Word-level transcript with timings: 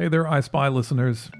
Hey 0.00 0.08
there, 0.08 0.26
I 0.26 0.40
Spy 0.40 0.66
listeners. 0.68 1.30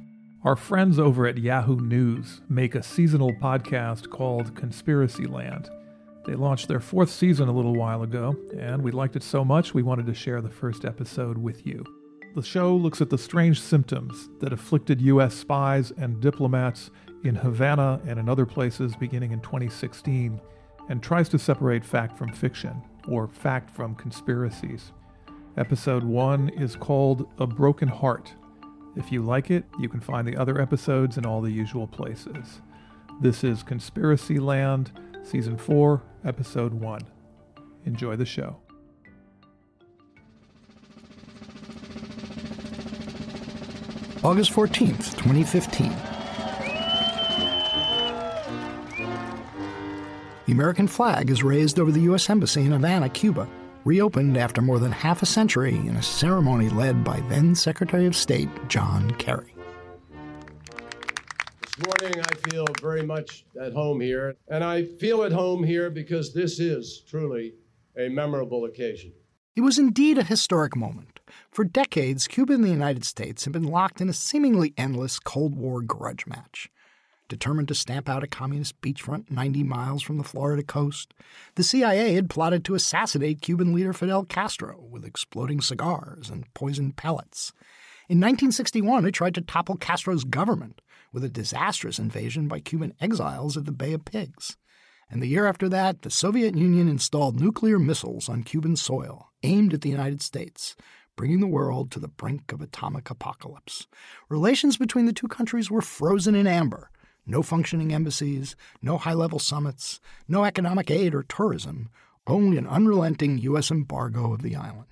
Our 0.44 0.54
friends 0.54 0.98
over 0.98 1.26
at 1.26 1.38
Yahoo 1.38 1.80
News 1.80 2.42
make 2.50 2.74
a 2.74 2.82
seasonal 2.82 3.32
podcast 3.32 4.10
called 4.10 4.54
Conspiracyland. 4.54 5.70
They 6.26 6.34
launched 6.34 6.68
their 6.68 6.78
fourth 6.78 7.08
season 7.08 7.48
a 7.48 7.54
little 7.54 7.74
while 7.74 8.02
ago, 8.02 8.36
and 8.58 8.82
we 8.82 8.90
liked 8.90 9.16
it 9.16 9.22
so 9.22 9.46
much 9.46 9.72
we 9.72 9.82
wanted 9.82 10.04
to 10.04 10.14
share 10.14 10.42
the 10.42 10.50
first 10.50 10.84
episode 10.84 11.38
with 11.38 11.66
you. 11.66 11.82
The 12.34 12.42
show 12.42 12.76
looks 12.76 13.00
at 13.00 13.08
the 13.08 13.16
strange 13.16 13.58
symptoms 13.58 14.28
that 14.40 14.52
afflicted 14.52 15.00
U.S. 15.00 15.34
spies 15.34 15.90
and 15.92 16.20
diplomats 16.20 16.90
in 17.24 17.36
Havana 17.36 17.98
and 18.06 18.18
in 18.18 18.28
other 18.28 18.44
places 18.44 18.94
beginning 18.94 19.32
in 19.32 19.40
2016, 19.40 20.38
and 20.90 21.02
tries 21.02 21.30
to 21.30 21.38
separate 21.38 21.82
fact 21.82 22.18
from 22.18 22.30
fiction, 22.34 22.82
or 23.08 23.26
fact 23.26 23.70
from 23.70 23.94
conspiracies. 23.94 24.92
Episode 25.56 26.04
1 26.04 26.50
is 26.50 26.76
called 26.76 27.26
A 27.38 27.46
Broken 27.46 27.88
Heart. 27.88 28.34
If 29.00 29.10
you 29.10 29.22
like 29.22 29.50
it, 29.50 29.64
you 29.78 29.88
can 29.88 29.98
find 29.98 30.28
the 30.28 30.36
other 30.36 30.60
episodes 30.60 31.16
in 31.16 31.24
all 31.24 31.40
the 31.40 31.50
usual 31.50 31.86
places. 31.86 32.60
This 33.18 33.42
is 33.42 33.62
Conspiracyland, 33.62 34.88
Season 35.26 35.56
4, 35.56 36.02
Episode 36.26 36.74
1. 36.74 37.00
Enjoy 37.86 38.14
the 38.16 38.26
show. 38.26 38.58
August 44.22 44.52
14th, 44.52 45.16
2015. 45.16 45.88
The 50.44 50.52
American 50.52 50.86
flag 50.86 51.30
is 51.30 51.42
raised 51.42 51.80
over 51.80 51.90
the 51.90 52.00
U.S. 52.00 52.28
Embassy 52.28 52.66
in 52.66 52.72
Havana, 52.72 53.08
Cuba, 53.08 53.48
reopened 53.90 54.36
after 54.36 54.62
more 54.62 54.78
than 54.78 54.92
half 54.92 55.20
a 55.20 55.26
century 55.26 55.74
in 55.74 55.96
a 55.96 56.02
ceremony 56.02 56.68
led 56.68 57.02
by 57.02 57.18
then 57.28 57.56
Secretary 57.56 58.06
of 58.06 58.14
State 58.14 58.48
John 58.68 59.10
Kerry. 59.14 59.52
This 61.60 61.76
morning, 61.84 62.20
I 62.20 62.34
feel 62.48 62.66
very 62.80 63.02
much 63.02 63.44
at 63.60 63.72
home 63.72 64.00
here, 64.00 64.36
and 64.46 64.62
I 64.62 64.84
feel 64.84 65.24
at 65.24 65.32
home 65.32 65.64
here 65.64 65.90
because 65.90 66.32
this 66.32 66.60
is 66.60 67.02
truly 67.10 67.54
a 67.98 68.08
memorable 68.08 68.64
occasion. 68.64 69.12
It 69.56 69.62
was 69.62 69.76
indeed 69.76 70.18
a 70.18 70.22
historic 70.22 70.76
moment. 70.76 71.18
For 71.50 71.64
decades, 71.64 72.28
Cuba 72.28 72.52
and 72.52 72.62
the 72.62 72.68
United 72.68 73.04
States 73.04 73.42
have 73.42 73.52
been 73.52 73.64
locked 73.64 74.00
in 74.00 74.08
a 74.08 74.12
seemingly 74.12 74.72
endless 74.76 75.18
Cold 75.18 75.56
War 75.56 75.82
grudge 75.82 76.28
match. 76.28 76.70
Determined 77.30 77.68
to 77.68 77.76
stamp 77.76 78.08
out 78.08 78.24
a 78.24 78.26
communist 78.26 78.80
beachfront 78.80 79.30
90 79.30 79.62
miles 79.62 80.02
from 80.02 80.18
the 80.18 80.24
Florida 80.24 80.64
coast, 80.64 81.14
the 81.54 81.62
CIA 81.62 82.14
had 82.14 82.28
plotted 82.28 82.64
to 82.64 82.74
assassinate 82.74 83.40
Cuban 83.40 83.72
leader 83.72 83.92
Fidel 83.92 84.24
Castro 84.24 84.84
with 84.90 85.04
exploding 85.04 85.60
cigars 85.60 86.28
and 86.28 86.52
poisoned 86.54 86.96
pellets. 86.96 87.52
In 88.08 88.18
1961, 88.18 89.06
it 89.06 89.12
tried 89.12 89.36
to 89.36 89.42
topple 89.42 89.76
Castro's 89.76 90.24
government 90.24 90.80
with 91.12 91.22
a 91.22 91.28
disastrous 91.28 92.00
invasion 92.00 92.48
by 92.48 92.58
Cuban 92.58 92.94
exiles 93.00 93.56
at 93.56 93.64
the 93.64 93.70
Bay 93.70 93.92
of 93.92 94.04
Pigs. 94.04 94.56
And 95.08 95.22
the 95.22 95.28
year 95.28 95.46
after 95.46 95.68
that, 95.68 96.02
the 96.02 96.10
Soviet 96.10 96.56
Union 96.56 96.88
installed 96.88 97.40
nuclear 97.40 97.78
missiles 97.78 98.28
on 98.28 98.42
Cuban 98.42 98.74
soil 98.74 99.30
aimed 99.44 99.72
at 99.72 99.82
the 99.82 99.88
United 99.88 100.20
States, 100.20 100.74
bringing 101.14 101.38
the 101.38 101.46
world 101.46 101.92
to 101.92 102.00
the 102.00 102.08
brink 102.08 102.50
of 102.50 102.60
atomic 102.60 103.08
apocalypse. 103.08 103.86
Relations 104.28 104.76
between 104.76 105.06
the 105.06 105.12
two 105.12 105.28
countries 105.28 105.70
were 105.70 105.80
frozen 105.80 106.34
in 106.34 106.48
amber. 106.48 106.90
No 107.30 107.42
functioning 107.42 107.92
embassies, 107.94 108.56
no 108.82 108.98
high 108.98 109.12
level 109.14 109.38
summits, 109.38 110.00
no 110.26 110.42
economic 110.42 110.90
aid 110.90 111.14
or 111.14 111.22
tourism, 111.22 111.88
only 112.26 112.58
an 112.58 112.66
unrelenting 112.66 113.38
U.S. 113.38 113.70
embargo 113.70 114.32
of 114.32 114.42
the 114.42 114.56
island. 114.56 114.86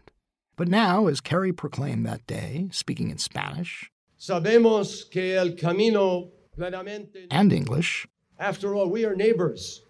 But 0.55 0.69
now, 0.69 1.09
as 1.09 1.21
Kerry 1.21 1.53
proclaimed 1.53 2.07
that 2.07 2.25
day, 2.29 2.69
speaking 2.71 3.11
in 3.11 3.19
Spanish 3.19 3.91
Sabemos 4.21 5.09
que 5.11 5.35
el 5.35 5.55
camino 5.57 6.31
plenamente. 6.57 7.27
and 7.31 7.53
English, 7.53 8.07
After 8.39 8.73
all, 8.77 8.89
we 8.89 9.05
are 9.05 9.17
neighbors, 9.17 9.83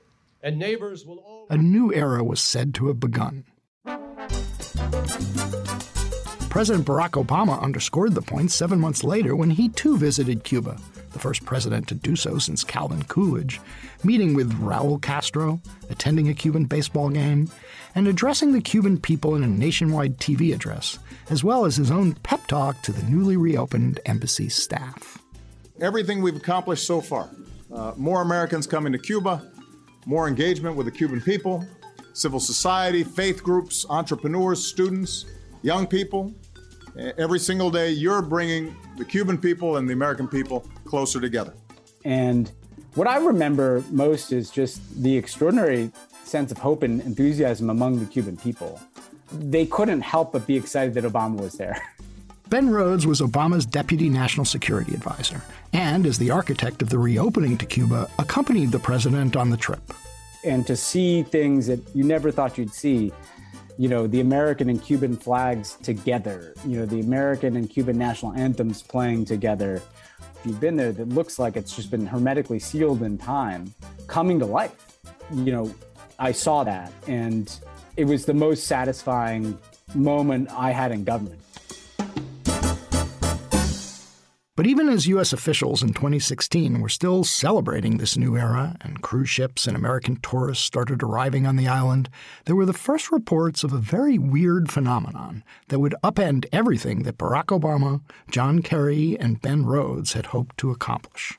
and 0.43 0.59
neighbors 0.59 1.05
will 1.05 1.19
always. 1.19 1.51
a 1.51 1.59
new 1.59 1.93
era 1.93 2.25
was 2.25 2.41
said 2.41 2.73
to 2.77 2.87
have 2.89 2.99
begun. 2.99 3.45
President 6.49 6.87
Barack 6.87 7.23
Obama 7.23 7.61
underscored 7.63 8.15
the 8.15 8.23
point 8.23 8.51
seven 8.51 8.81
months 8.81 9.05
later 9.05 9.37
when 9.37 9.51
he 9.51 9.69
too 9.69 9.99
visited 9.99 10.45
Cuba, 10.45 10.79
the 11.13 11.19
first 11.19 11.45
president 11.45 11.89
to 11.89 11.95
do 11.95 12.17
so 12.17 12.39
since 12.39 12.65
Calvin 12.65 13.05
Coolidge, 13.05 13.61
meeting 14.05 14.35
with 14.35 14.61
Raul 14.61 15.01
Castro, 15.01 15.61
attending 15.91 16.29
a 16.29 16.35
Cuban 16.35 16.65
baseball 16.65 17.11
game, 17.11 17.51
and 17.95 18.07
addressing 18.07 18.53
the 18.53 18.61
Cuban 18.61 18.99
people 18.99 19.35
in 19.35 19.43
a 19.43 19.49
nationwide 19.49 20.19
TV 20.19 20.55
address, 20.55 20.99
as 21.31 21.43
well 21.43 21.65
as 21.65 21.77
his 21.77 21.91
own 21.91 22.15
pep 22.15 22.47
talk 22.47 22.83
to 22.83 22.93
the 22.93 23.03
newly 23.11 23.37
reopened 23.37 24.01
embassy 24.07 24.49
staff. 24.49 25.19
everything 25.81 26.23
we've 26.23 26.37
accomplished 26.37 26.87
so 26.87 27.01
far 27.01 27.31
uh, 27.73 27.93
more 27.97 28.23
Americans 28.23 28.67
coming 28.67 28.93
to 28.93 28.99
Cuba, 28.99 29.51
more 30.07 30.27
engagement 30.27 30.77
with 30.77 30.87
the 30.87 30.93
Cuban 30.93 31.21
people, 31.21 31.67
civil 32.13 32.41
society, 32.41 33.05
faith 33.05 33.43
groups, 33.43 33.85
entrepreneurs, 33.91 34.65
students, 34.67 35.27
young 35.63 35.87
people. 35.87 36.35
Every 37.17 37.39
single 37.39 37.71
day, 37.71 37.91
you're 37.91 38.23
bringing 38.23 38.75
the 38.97 39.05
Cuban 39.05 39.39
people 39.39 39.77
and 39.77 39.89
the 39.89 39.93
American 39.93 40.27
people 40.27 40.67
closer 40.89 41.21
together. 41.21 41.55
And 42.05 42.51
what 42.95 43.07
I 43.07 43.19
remember 43.19 43.85
most 43.91 44.33
is 44.33 44.51
just 44.51 44.81
the 45.03 45.17
extraordinary 45.17 45.93
sense 46.25 46.51
of 46.51 46.59
hope 46.59 46.83
and 46.83 47.01
enthusiasm 47.03 47.71
among 47.71 48.01
the 48.01 48.07
Cuban 48.07 48.37
people. 48.37 48.81
They 49.33 49.67
couldn't 49.67 50.01
help 50.01 50.33
but 50.33 50.47
be 50.47 50.57
excited 50.57 50.95
that 50.95 51.05
Obama 51.05 51.41
was 51.41 51.55
there. 51.55 51.81
Ben 52.49 52.71
Rhodes 52.71 53.07
was 53.07 53.21
Obama's 53.21 53.67
deputy 53.67 54.09
national 54.09 54.47
security 54.47 54.95
advisor, 54.95 55.43
and 55.75 56.07
as 56.07 56.17
the 56.17 56.31
architect 56.31 56.81
of 56.81 56.89
the 56.89 56.99
reopening 56.99 57.59
to 57.59 57.67
Cuba, 57.67 58.09
accompanied 58.19 58.73
the 58.73 58.79
president 58.79 59.37
on 59.37 59.51
the 59.51 59.57
trip. 59.59 59.93
And 60.45 60.67
to 60.67 60.75
see 60.75 61.25
things 61.25 61.67
that 61.67 61.81
you 61.95 62.05
never 62.05 62.31
thought 62.31 62.57
you'd 62.57 62.73
see, 62.73 63.13
you 63.77 63.89
know, 63.89 64.07
the 64.07 64.21
American 64.21 64.71
and 64.71 64.83
Cuban 64.83 65.15
flags 65.15 65.77
together, 65.83 66.55
you 66.67 66.79
know, 66.79 66.87
the 66.87 67.01
American 67.01 67.55
and 67.55 67.69
Cuban 67.69 67.99
national 67.99 68.33
anthems 68.33 68.83
playing 68.83 69.27
together. 69.27 69.83
If 70.41 70.47
you've 70.47 70.61
been 70.61 70.77
there, 70.77 70.93
that 70.93 71.09
looks 71.09 71.39
like 71.39 71.57
it's 71.57 71.75
just 71.75 71.91
been 71.91 72.07
hermetically 72.07 72.61
sealed 72.61 73.03
in 73.03 73.19
time, 73.19 73.75
coming 74.07 74.39
to 74.39 74.47
life. 74.47 74.99
You 75.33 75.53
know, 75.53 75.75
I 76.19 76.33
saw 76.33 76.65
that, 76.65 76.93
and 77.07 77.53
it 77.97 78.05
was 78.05 78.25
the 78.25 78.35
most 78.35 78.67
satisfying 78.67 79.59
moment 79.95 80.49
I 80.53 80.71
had 80.71 80.93
in 80.93 81.03
government. 81.03 81.41
But 84.59 84.67
even 84.67 84.89
as 84.89 85.07
U.S. 85.07 85.33
officials 85.33 85.85
in 85.85 85.91
2016 85.91 86.81
were 86.81 86.89
still 86.89 87.23
celebrating 87.23 87.99
this 87.99 88.17
new 88.17 88.37
era 88.37 88.75
and 88.81 89.01
cruise 89.01 89.31
ships 89.31 89.69
and 89.69 89.77
American 89.77 90.17
tourists 90.17 90.65
started 90.65 91.01
arriving 91.01 91.47
on 91.47 91.55
the 91.55 91.69
island, 91.69 92.09
there 92.45 92.57
were 92.57 92.67
the 92.67 92.73
first 92.73 93.13
reports 93.13 93.63
of 93.63 93.73
a 93.73 93.79
very 93.79 94.19
weird 94.19 94.69
phenomenon 94.69 95.45
that 95.69 95.79
would 95.79 95.95
upend 96.03 96.47
everything 96.51 97.05
that 97.05 97.19
Barack 97.19 97.57
Obama, 97.57 98.01
John 98.33 98.61
Kerry, 98.61 99.17
and 99.21 99.41
Ben 99.41 99.65
Rhodes 99.65 100.15
had 100.15 100.27
hoped 100.27 100.59
to 100.59 100.73
accomplish. 100.73 101.39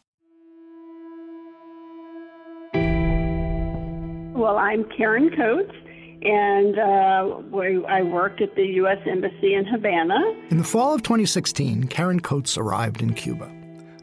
Well, 4.33 4.57
I'm 4.57 4.85
Karen 4.95 5.29
Coates, 5.35 5.75
and 6.21 6.77
uh, 6.77 7.87
I 7.87 8.01
worked 8.01 8.41
at 8.41 8.55
the 8.55 8.65
U.S. 8.65 8.99
Embassy 9.05 9.53
in 9.53 9.65
Havana. 9.65 10.19
In 10.49 10.57
the 10.57 10.63
fall 10.63 10.93
of 10.93 11.03
2016, 11.03 11.85
Karen 11.85 12.19
Coates 12.19 12.57
arrived 12.57 13.01
in 13.01 13.13
Cuba. 13.13 13.49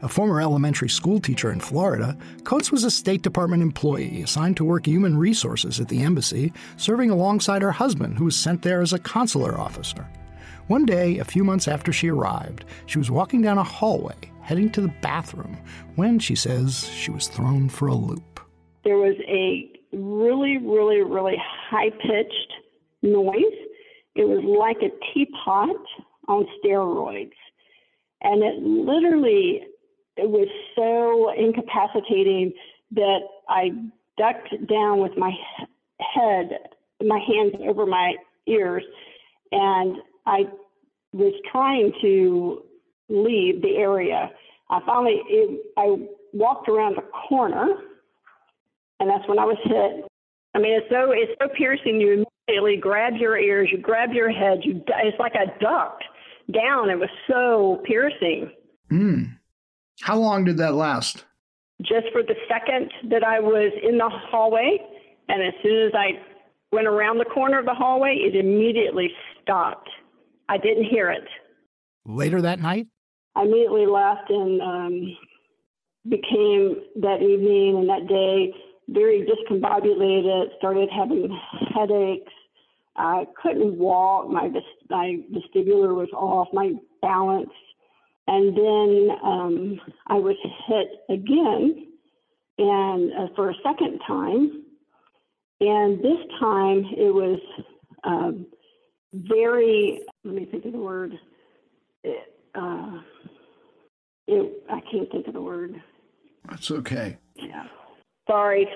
A 0.03 0.07
former 0.07 0.41
elementary 0.41 0.89
school 0.89 1.19
teacher 1.19 1.51
in 1.51 1.59
Florida, 1.59 2.15
Coates 2.43 2.71
was 2.71 2.83
a 2.83 2.91
State 2.91 3.23
Department 3.23 3.63
employee 3.63 4.21
assigned 4.21 4.57
to 4.57 4.63
work 4.63 4.85
human 4.85 5.17
resources 5.17 5.79
at 5.79 5.87
the 5.87 6.03
embassy, 6.03 6.53
serving 6.75 7.09
alongside 7.09 7.63
her 7.63 7.71
husband, 7.71 8.17
who 8.17 8.25
was 8.25 8.35
sent 8.35 8.61
there 8.61 8.81
as 8.81 8.93
a 8.93 8.99
consular 8.99 9.59
officer. 9.59 10.07
One 10.67 10.85
day, 10.85 11.17
a 11.17 11.25
few 11.25 11.43
months 11.43 11.67
after 11.67 11.91
she 11.91 12.09
arrived, 12.09 12.65
she 12.85 12.99
was 12.99 13.09
walking 13.09 13.41
down 13.41 13.57
a 13.57 13.63
hallway, 13.63 14.15
heading 14.41 14.69
to 14.71 14.81
the 14.81 14.93
bathroom, 15.01 15.57
when, 15.95 16.19
she 16.19 16.35
says, 16.35 16.87
she 16.89 17.09
was 17.09 17.27
thrown 17.27 17.69
for 17.69 17.87
a 17.87 17.95
loop. 17.95 18.39
There 18.83 18.97
was 18.97 19.15
a 19.27 19.76
really, 19.97 20.57
really, 20.57 21.01
really 21.01 21.37
high 21.69 21.89
pitched 21.89 22.53
noise. 23.01 23.43
It 24.15 24.27
was 24.27 24.43
like 24.43 24.77
a 24.77 25.13
teapot 25.13 25.75
on 26.27 26.45
steroids. 26.63 27.31
And 28.21 28.43
it 28.43 28.61
literally 28.63 29.67
it 30.17 30.29
was 30.29 30.47
so 30.75 31.31
incapacitating 31.37 32.53
that 32.91 33.19
I 33.47 33.69
ducked 34.17 34.49
down 34.67 34.99
with 34.99 35.15
my 35.15 35.31
head, 35.99 36.57
my 37.05 37.19
hands 37.19 37.53
over 37.67 37.85
my 37.85 38.15
ears, 38.47 38.83
and 39.51 39.97
I 40.25 40.47
was 41.13 41.33
trying 41.51 41.93
to 42.01 42.63
leave 43.09 43.61
the 43.61 43.77
area. 43.77 44.31
I 44.69 44.79
finally, 44.85 45.21
it, 45.27 45.61
I 45.77 45.95
walked 46.33 46.67
around 46.67 46.97
the 46.97 47.03
corner, 47.29 47.67
and 48.99 49.09
that's 49.09 49.27
when 49.27 49.39
I 49.39 49.45
was 49.45 49.57
hit. 49.63 50.05
I 50.55 50.59
mean, 50.59 50.73
it's 50.73 50.89
so 50.89 51.11
it's 51.11 51.31
so 51.39 51.47
piercing. 51.55 52.01
You 52.01 52.25
immediately 52.47 52.77
grab 52.77 53.13
your 53.17 53.37
ears, 53.37 53.69
you 53.71 53.77
grab 53.77 54.11
your 54.11 54.31
head. 54.31 54.59
You 54.63 54.81
it's 54.87 55.19
like 55.19 55.33
I 55.35 55.45
ducked 55.59 56.03
down. 56.51 56.89
It 56.89 56.99
was 56.99 57.09
so 57.29 57.81
piercing. 57.85 58.51
Hmm. 58.89 59.23
How 60.01 60.17
long 60.17 60.45
did 60.45 60.57
that 60.57 60.73
last? 60.73 61.25
Just 61.81 62.07
for 62.11 62.23
the 62.23 62.35
second 62.47 62.91
that 63.11 63.23
I 63.23 63.39
was 63.39 63.71
in 63.83 63.97
the 63.97 64.09
hallway, 64.09 64.79
and 65.29 65.43
as 65.43 65.53
soon 65.61 65.87
as 65.87 65.93
I 65.93 66.19
went 66.71 66.87
around 66.87 67.19
the 67.19 67.25
corner 67.25 67.59
of 67.59 67.65
the 67.65 67.73
hallway, 67.73 68.15
it 68.15 68.35
immediately 68.35 69.09
stopped. 69.41 69.89
I 70.49 70.57
didn't 70.57 70.85
hear 70.85 71.11
it. 71.11 71.27
Later 72.05 72.41
that 72.41 72.59
night? 72.59 72.87
I 73.35 73.43
immediately 73.43 73.85
left 73.85 74.29
and 74.29 74.61
um, 74.61 75.17
became 76.09 76.77
that 77.01 77.21
evening 77.21 77.77
and 77.77 77.89
that 77.89 78.07
day 78.07 78.53
very 78.89 79.25
discombobulated, 79.25 80.57
started 80.57 80.89
having 80.89 81.37
headaches. 81.75 82.31
I 82.95 83.25
couldn't 83.41 83.77
walk. 83.77 84.29
My, 84.29 84.49
my 84.89 85.19
vestibular 85.31 85.93
was 85.95 86.09
off, 86.13 86.47
my 86.53 86.73
balance. 87.01 87.49
And 88.27 88.57
then 88.57 89.09
um, 89.23 89.79
I 90.07 90.15
was 90.15 90.35
hit 90.67 90.87
again, 91.09 91.87
and 92.57 93.11
uh, 93.13 93.27
for 93.35 93.49
a 93.51 93.55
second 93.63 93.99
time. 94.05 94.63
And 95.59 95.99
this 95.99 96.19
time 96.39 96.85
it 96.97 97.13
was 97.13 97.39
um, 98.03 98.45
very, 99.13 100.01
let 100.23 100.35
me 100.35 100.45
think 100.45 100.65
of 100.65 100.73
the 100.73 100.77
word. 100.79 101.13
It, 102.03 102.33
uh, 102.53 102.99
it, 104.27 104.63
I 104.69 104.81
can't 104.91 105.09
think 105.11 105.27
of 105.27 105.33
the 105.33 105.41
word. 105.41 105.81
That's 106.49 106.69
okay. 106.71 107.17
Yeah. 107.35 107.65
Sorry. 108.27 108.67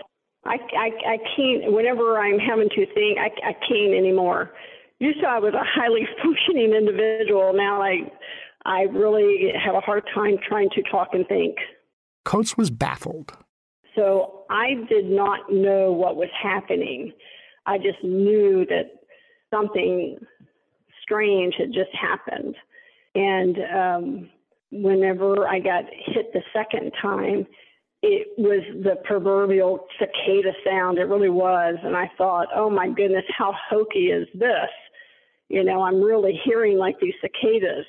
I, 0.46 0.56
I, 0.78 0.90
I 1.14 1.18
can't, 1.36 1.72
whenever 1.72 2.20
I'm 2.20 2.40
having 2.40 2.70
to 2.70 2.86
think, 2.94 3.20
I, 3.20 3.30
I 3.48 3.54
can't 3.68 3.94
anymore. 3.94 4.52
You 5.00 5.14
to, 5.14 5.28
I 5.28 5.40
was 5.40 5.54
a 5.54 5.64
highly 5.64 6.08
functioning 6.24 6.74
individual. 6.74 7.54
Now 7.54 7.82
I, 7.82 8.12
I 8.66 8.82
really 8.84 9.52
have 9.64 9.76
a 9.76 9.82
hard 9.82 10.04
time 10.14 10.38
trying 10.48 10.70
to 10.72 10.82
talk 10.84 11.10
and 11.14 11.28
think. 11.28 11.58
Coates 12.26 12.58
was 12.58 12.70
baffled. 12.70 13.34
So 13.96 14.46
I 14.50 14.76
did 14.90 15.06
not 15.06 15.52
know 15.52 15.92
what 15.92 16.16
was 16.16 16.30
happening. 16.42 17.12
I 17.66 17.78
just 17.78 18.04
knew 18.04 18.66
that 18.70 19.02
something 19.54 20.18
strange 21.02 21.56
had 21.58 21.74
just 21.74 21.94
happened. 21.94 22.56
And 23.16 23.58
um, 23.76 24.30
whenever 24.72 25.48
I 25.48 25.60
got 25.60 25.84
hit 26.06 26.32
the 26.34 26.42
second 26.54 26.92
time, 27.02 27.46
it 28.02 28.30
was 28.38 28.62
the 28.84 28.96
proverbial 29.04 29.86
cicada 30.00 30.54
sound. 30.66 30.98
It 30.98 31.04
really 31.04 31.30
was. 31.30 31.76
And 31.84 31.96
I 31.96 32.10
thought, 32.18 32.48
oh 32.56 32.70
my 32.70 32.90
goodness, 32.90 33.26
how 33.38 33.54
hokey 33.70 34.08
is 34.12 34.28
this? 34.34 34.70
You 35.50 35.64
know, 35.64 35.84
I'm 35.84 36.02
really 36.02 36.40
hearing 36.44 36.78
like 36.78 37.00
these 37.00 37.14
cicadas. 37.22 37.86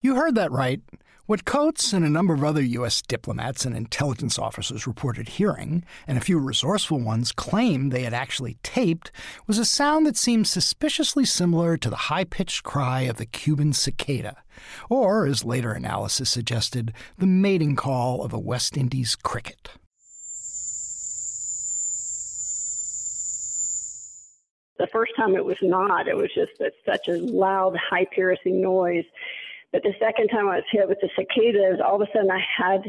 You 0.00 0.16
heard 0.16 0.34
that 0.36 0.50
right. 0.50 0.80
What 1.26 1.44
Coates 1.44 1.92
and 1.92 2.04
a 2.04 2.08
number 2.08 2.34
of 2.34 2.42
other 2.42 2.60
U.S. 2.60 3.00
diplomats 3.00 3.64
and 3.64 3.76
intelligence 3.76 4.40
officers 4.40 4.88
reported 4.88 5.28
hearing, 5.28 5.84
and 6.08 6.18
a 6.18 6.20
few 6.20 6.36
resourceful 6.36 6.98
ones 6.98 7.30
claimed 7.30 7.92
they 7.92 8.02
had 8.02 8.12
actually 8.12 8.56
taped, 8.64 9.12
was 9.46 9.56
a 9.56 9.64
sound 9.64 10.04
that 10.04 10.16
seemed 10.16 10.48
suspiciously 10.48 11.24
similar 11.24 11.76
to 11.76 11.88
the 11.88 12.10
high 12.10 12.24
pitched 12.24 12.64
cry 12.64 13.02
of 13.02 13.18
the 13.18 13.24
Cuban 13.24 13.72
cicada, 13.72 14.42
or, 14.90 15.24
as 15.24 15.44
later 15.44 15.70
analysis 15.70 16.28
suggested, 16.28 16.92
the 17.18 17.26
mating 17.26 17.76
call 17.76 18.24
of 18.24 18.32
a 18.32 18.38
West 18.38 18.76
Indies 18.76 19.14
cricket. 19.14 19.70
The 24.80 24.88
first 24.88 25.12
time 25.16 25.36
it 25.36 25.44
was 25.44 25.58
not, 25.62 26.08
it 26.08 26.16
was 26.16 26.30
just 26.34 26.50
such 26.84 27.06
a 27.06 27.12
loud, 27.18 27.76
high 27.76 28.06
piercing 28.06 28.60
noise 28.60 29.04
but 29.72 29.82
the 29.82 29.94
second 29.98 30.28
time 30.28 30.48
I 30.48 30.56
was 30.56 30.64
hit 30.70 30.88
with 30.88 30.98
the 31.00 31.08
cicadas, 31.16 31.80
all 31.84 31.96
of 31.96 32.02
a 32.02 32.06
sudden 32.12 32.30
I 32.30 32.40
had 32.56 32.82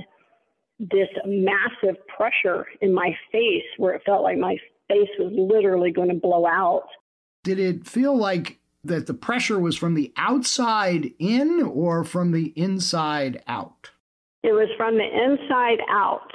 this 0.79 1.07
massive 1.25 1.95
pressure 2.07 2.65
in 2.81 2.93
my 2.93 3.15
face 3.31 3.63
where 3.77 3.93
it 3.93 4.01
felt 4.05 4.23
like 4.23 4.37
my 4.37 4.57
face 4.89 5.09
was 5.17 5.31
literally 5.35 5.91
going 5.91 6.09
to 6.09 6.15
blow 6.15 6.45
out. 6.45 6.87
Did 7.43 7.59
it 7.59 7.87
feel 7.87 8.15
like 8.17 8.59
that 8.83 9.07
the 9.07 9.13
pressure 9.13 9.59
was 9.59 9.77
from 9.77 9.93
the 9.93 10.11
outside 10.17 11.11
in 11.19 11.61
or 11.73 12.03
from 12.03 12.31
the 12.31 12.51
inside 12.55 13.41
out? 13.47 13.89
It 14.43 14.51
was 14.51 14.67
from 14.75 14.97
the 14.97 15.05
inside 15.05 15.79
out. 15.89 16.31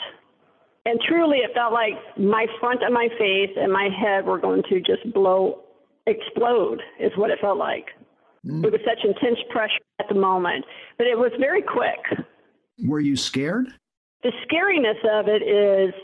And 0.87 0.99
truly, 1.07 1.39
it 1.39 1.51
felt 1.55 1.75
like 1.75 1.93
my 2.17 2.47
front 2.59 2.83
of 2.83 2.91
my 2.91 3.09
face 3.19 3.51
and 3.61 3.71
my 3.71 3.91
head 3.91 4.25
were 4.25 4.39
going 4.39 4.63
to 4.71 4.81
just 4.81 5.13
blow, 5.13 5.61
explode, 6.07 6.81
is 6.99 7.13
what 7.17 7.31
it 7.31 7.39
felt 7.43 7.59
like. 7.59 7.89
Mm. 8.47 8.65
It 8.65 8.73
was 8.73 8.81
such 8.87 9.05
intense 9.05 9.39
pressure 9.51 9.77
at 9.99 10.07
the 10.09 10.15
moment, 10.15 10.65
but 10.97 11.07
it 11.07 11.19
was 11.19 11.33
very 11.39 11.63
quick. 11.63 12.27
Were 12.85 13.01
you 13.01 13.17
scared? 13.17 13.69
The 14.23 14.33
scariness 14.47 14.99
of 15.21 15.29
it 15.29 15.43
is, 15.43 15.95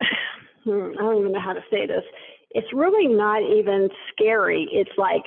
I 0.00 1.02
don't 1.02 1.20
even 1.20 1.32
know 1.32 1.40
how 1.40 1.52
to 1.52 1.64
say 1.70 1.86
this. 1.86 2.04
It's 2.50 2.72
really 2.72 3.06
not 3.08 3.42
even 3.42 3.88
scary. 4.12 4.68
It's 4.72 4.90
like, 4.98 5.22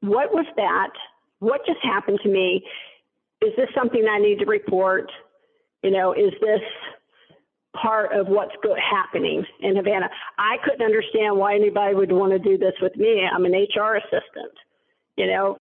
what 0.00 0.32
was 0.32 0.46
that? 0.56 0.90
What 1.38 1.60
just 1.66 1.80
happened 1.82 2.18
to 2.22 2.28
me? 2.28 2.64
Is 3.42 3.52
this 3.56 3.68
something 3.74 4.04
I 4.10 4.18
need 4.18 4.38
to 4.40 4.46
report? 4.46 5.10
You 5.82 5.90
know, 5.90 6.12
is 6.12 6.32
this 6.40 6.60
part 7.80 8.12
of 8.12 8.28
what's 8.28 8.54
go- 8.62 8.74
happening 8.76 9.44
in 9.60 9.76
Havana? 9.76 10.08
I 10.38 10.56
couldn't 10.64 10.84
understand 10.84 11.36
why 11.36 11.54
anybody 11.54 11.94
would 11.94 12.12
want 12.12 12.32
to 12.32 12.38
do 12.38 12.58
this 12.58 12.74
with 12.80 12.96
me. 12.96 13.22
I'm 13.32 13.44
an 13.44 13.52
HR 13.52 13.96
assistant. 13.96 14.52
You 15.16 15.26
know, 15.26 15.58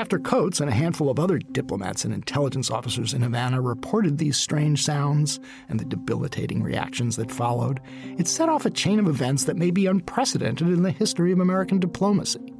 After 0.00 0.18
Coates 0.18 0.60
and 0.60 0.70
a 0.70 0.72
handful 0.72 1.10
of 1.10 1.20
other 1.20 1.38
diplomats 1.38 2.06
and 2.06 2.14
intelligence 2.14 2.70
officers 2.70 3.12
in 3.12 3.20
Havana 3.20 3.60
reported 3.60 4.16
these 4.16 4.38
strange 4.38 4.82
sounds 4.82 5.38
and 5.68 5.78
the 5.78 5.84
debilitating 5.84 6.62
reactions 6.62 7.16
that 7.16 7.30
followed, 7.30 7.80
it 8.16 8.26
set 8.26 8.48
off 8.48 8.64
a 8.64 8.70
chain 8.70 8.98
of 8.98 9.06
events 9.06 9.44
that 9.44 9.58
may 9.58 9.70
be 9.70 9.84
unprecedented 9.84 10.68
in 10.68 10.84
the 10.84 10.90
history 10.90 11.32
of 11.32 11.38
American 11.38 11.78
diplomacy. 11.78 12.54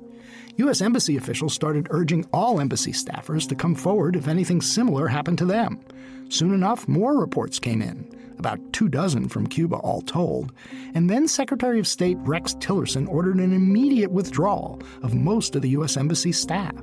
U.S. 0.57 0.83
Embassy 0.83 1.17
officials 1.17 1.55
started 1.55 1.87
urging 1.89 2.27
all 2.31 2.61
embassy 2.61 2.93
staffers 2.93 3.49
to 3.49 3.55
come 3.55 3.75
forward 3.75 4.17
if 4.17 4.29
anything 4.29 4.61
similar 4.61 5.09
happened 5.09 5.39
to 5.39 5.47
them. 5.47 5.81
Soon 6.29 6.53
enough, 6.53 6.87
more 6.89 7.19
reports 7.19 7.59
came 7.59 7.81
in 7.81 8.07
about 8.39 8.73
two 8.73 8.89
dozen 8.89 9.29
from 9.29 9.47
Cuba 9.47 9.77
all 9.77 10.01
told, 10.01 10.53
and 10.95 11.11
then 11.11 11.29
Secretary 11.29 11.79
of 11.79 11.87
State 11.87 12.17
Rex 12.21 12.55
Tillerson 12.55 13.07
ordered 13.07 13.37
an 13.37 13.53
immediate 13.53 14.11
withdrawal 14.11 14.81
of 15.03 15.15
most 15.15 15.55
of 15.55 15.63
the 15.63 15.69
U.S. 15.71 15.99
Embassy 15.99 16.33
staff, 16.33 16.75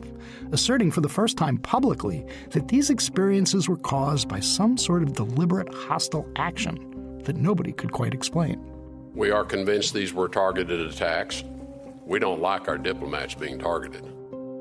asserting 0.52 0.92
for 0.92 1.02
the 1.02 1.10
first 1.10 1.38
time 1.38 1.58
publicly 1.58 2.26
that 2.52 2.68
these 2.68 2.90
experiences 2.90 3.68
were 3.68 3.78
caused 3.78 4.28
by 4.28 4.40
some 4.40 4.78
sort 4.78 5.04
of 5.04 5.14
deliberate 5.14 5.74
hostile 5.74 6.28
action 6.36 7.22
that 7.24 7.36
nobody 7.36 7.72
could 7.72 7.92
quite 7.92 8.14
explain. 8.14 8.60
We 9.14 9.32
are 9.32 9.44
convinced 9.44 9.94
these 9.94 10.14
were 10.14 10.30
targeted 10.30 10.80
attacks. 10.80 11.44
We 12.06 12.20
don't 12.20 12.42
like 12.42 12.68
our 12.68 12.78
diplomats 12.78 13.36
being 13.36 13.60
targeted. 13.60 14.04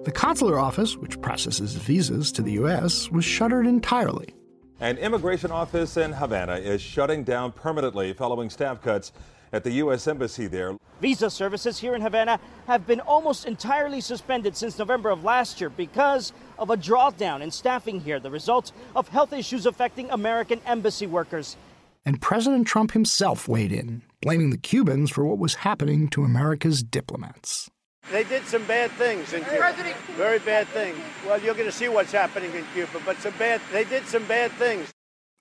The 0.04 0.12
consular 0.12 0.58
office, 0.58 0.96
which 0.96 1.20
processes 1.20 1.74
visas 1.74 2.32
to 2.32 2.42
the 2.42 2.52
U.S., 2.52 3.10
was 3.10 3.24
shuttered 3.24 3.66
entirely 3.66 4.36
an 4.78 4.98
immigration 4.98 5.50
office 5.50 5.96
in 5.96 6.12
Havana 6.12 6.56
is 6.56 6.82
shutting 6.82 7.24
down 7.24 7.50
permanently 7.52 8.12
following 8.12 8.50
staff 8.50 8.82
cuts 8.82 9.10
at 9.52 9.64
the 9.64 9.72
U.S. 9.72 10.06
Embassy 10.06 10.46
there. 10.46 10.76
Visa 11.00 11.28
services 11.28 11.78
here 11.78 11.94
in 11.94 12.00
Havana 12.00 12.40
have 12.66 12.86
been 12.86 13.00
almost 13.00 13.46
entirely 13.46 14.00
suspended 14.00 14.56
since 14.56 14.78
November 14.78 15.10
of 15.10 15.24
last 15.24 15.60
year 15.60 15.70
because 15.70 16.32
of 16.58 16.70
a 16.70 16.76
drawdown 16.76 17.42
in 17.42 17.50
staffing 17.50 18.00
here, 18.00 18.18
the 18.18 18.30
result 18.30 18.72
of 18.94 19.08
health 19.08 19.32
issues 19.32 19.66
affecting 19.66 20.10
American 20.10 20.60
embassy 20.66 21.06
workers. 21.06 21.56
And 22.04 22.22
President 22.22 22.66
Trump 22.66 22.92
himself 22.92 23.48
weighed 23.48 23.72
in, 23.72 24.02
blaming 24.22 24.50
the 24.50 24.58
Cubans 24.58 25.10
for 25.10 25.24
what 25.24 25.38
was 25.38 25.56
happening 25.56 26.08
to 26.08 26.24
America's 26.24 26.82
diplomats. 26.82 27.68
They 28.12 28.22
did 28.22 28.46
some 28.46 28.64
bad 28.66 28.92
things 28.92 29.32
in 29.32 29.44
Cuba. 29.44 29.74
Very 30.12 30.38
bad 30.38 30.68
things. 30.68 30.96
Well, 31.26 31.40
you're 31.42 31.54
going 31.54 31.66
to 31.66 31.72
see 31.72 31.88
what's 31.88 32.12
happening 32.12 32.54
in 32.54 32.64
Cuba, 32.72 33.00
but 33.04 33.18
some 33.18 33.34
bad. 33.36 33.60
They 33.72 33.82
did 33.82 34.06
some 34.06 34.24
bad 34.26 34.52
things. 34.52 34.92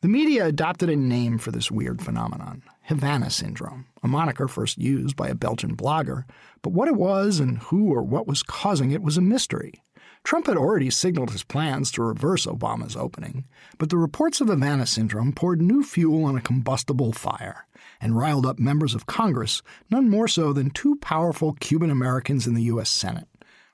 The 0.06 0.12
media 0.12 0.46
adopted 0.46 0.88
a 0.92 0.96
name 0.96 1.40
for 1.40 1.50
this 1.50 1.72
weird 1.72 2.00
phenomenon 2.00 2.62
Havana 2.84 3.32
Syndrome, 3.32 3.88
a 4.04 4.08
moniker 4.08 4.48
first 4.48 4.78
used 4.78 5.16
by 5.16 5.30
a 5.30 5.34
Belgian 5.34 5.76
blogger, 5.76 6.26
but 6.62 6.74
what 6.74 6.88
it 6.88 6.96
was 6.96 7.40
and 7.40 7.58
who 7.58 7.92
or 7.92 8.04
what 8.04 8.28
was 8.28 8.44
causing 8.44 8.92
it 8.92 9.02
was 9.02 9.18
a 9.18 9.22
mystery. 9.22 9.82
Trump 10.24 10.46
had 10.46 10.58
already 10.58 10.92
signaled 10.92 11.32
his 11.32 11.42
plans 11.42 11.90
to 11.90 12.04
reverse 12.04 12.46
Obama's 12.46 12.96
opening, 12.96 13.46
but 13.80 13.90
the 13.90 13.98
reports 13.98 14.40
of 14.42 14.48
Havana 14.48 14.86
Syndrome 14.86 15.34
poured 15.34 15.60
new 15.60 15.82
fuel 15.82 16.26
on 16.26 16.38
a 16.38 16.40
combustible 16.40 17.12
fire 17.12 17.66
and 18.00 18.16
riled 18.16 18.46
up 18.46 18.60
members 18.60 18.94
of 18.94 19.08
Congress, 19.08 19.64
none 19.90 20.08
more 20.08 20.28
so 20.28 20.54
than 20.54 20.70
two 20.70 20.98
powerful 20.98 21.54
Cuban 21.54 21.90
Americans 21.90 22.46
in 22.46 22.54
the 22.54 22.66
U.S. 22.66 22.92
Senate. 22.92 23.28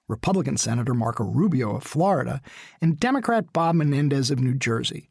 Republican 0.07 0.57
Senator 0.57 0.93
Marco 0.93 1.23
Rubio 1.23 1.75
of 1.75 1.83
Florida 1.83 2.41
and 2.81 2.99
Democrat 2.99 3.53
Bob 3.53 3.75
Menendez 3.75 4.29
of 4.29 4.39
New 4.39 4.53
Jersey, 4.53 5.09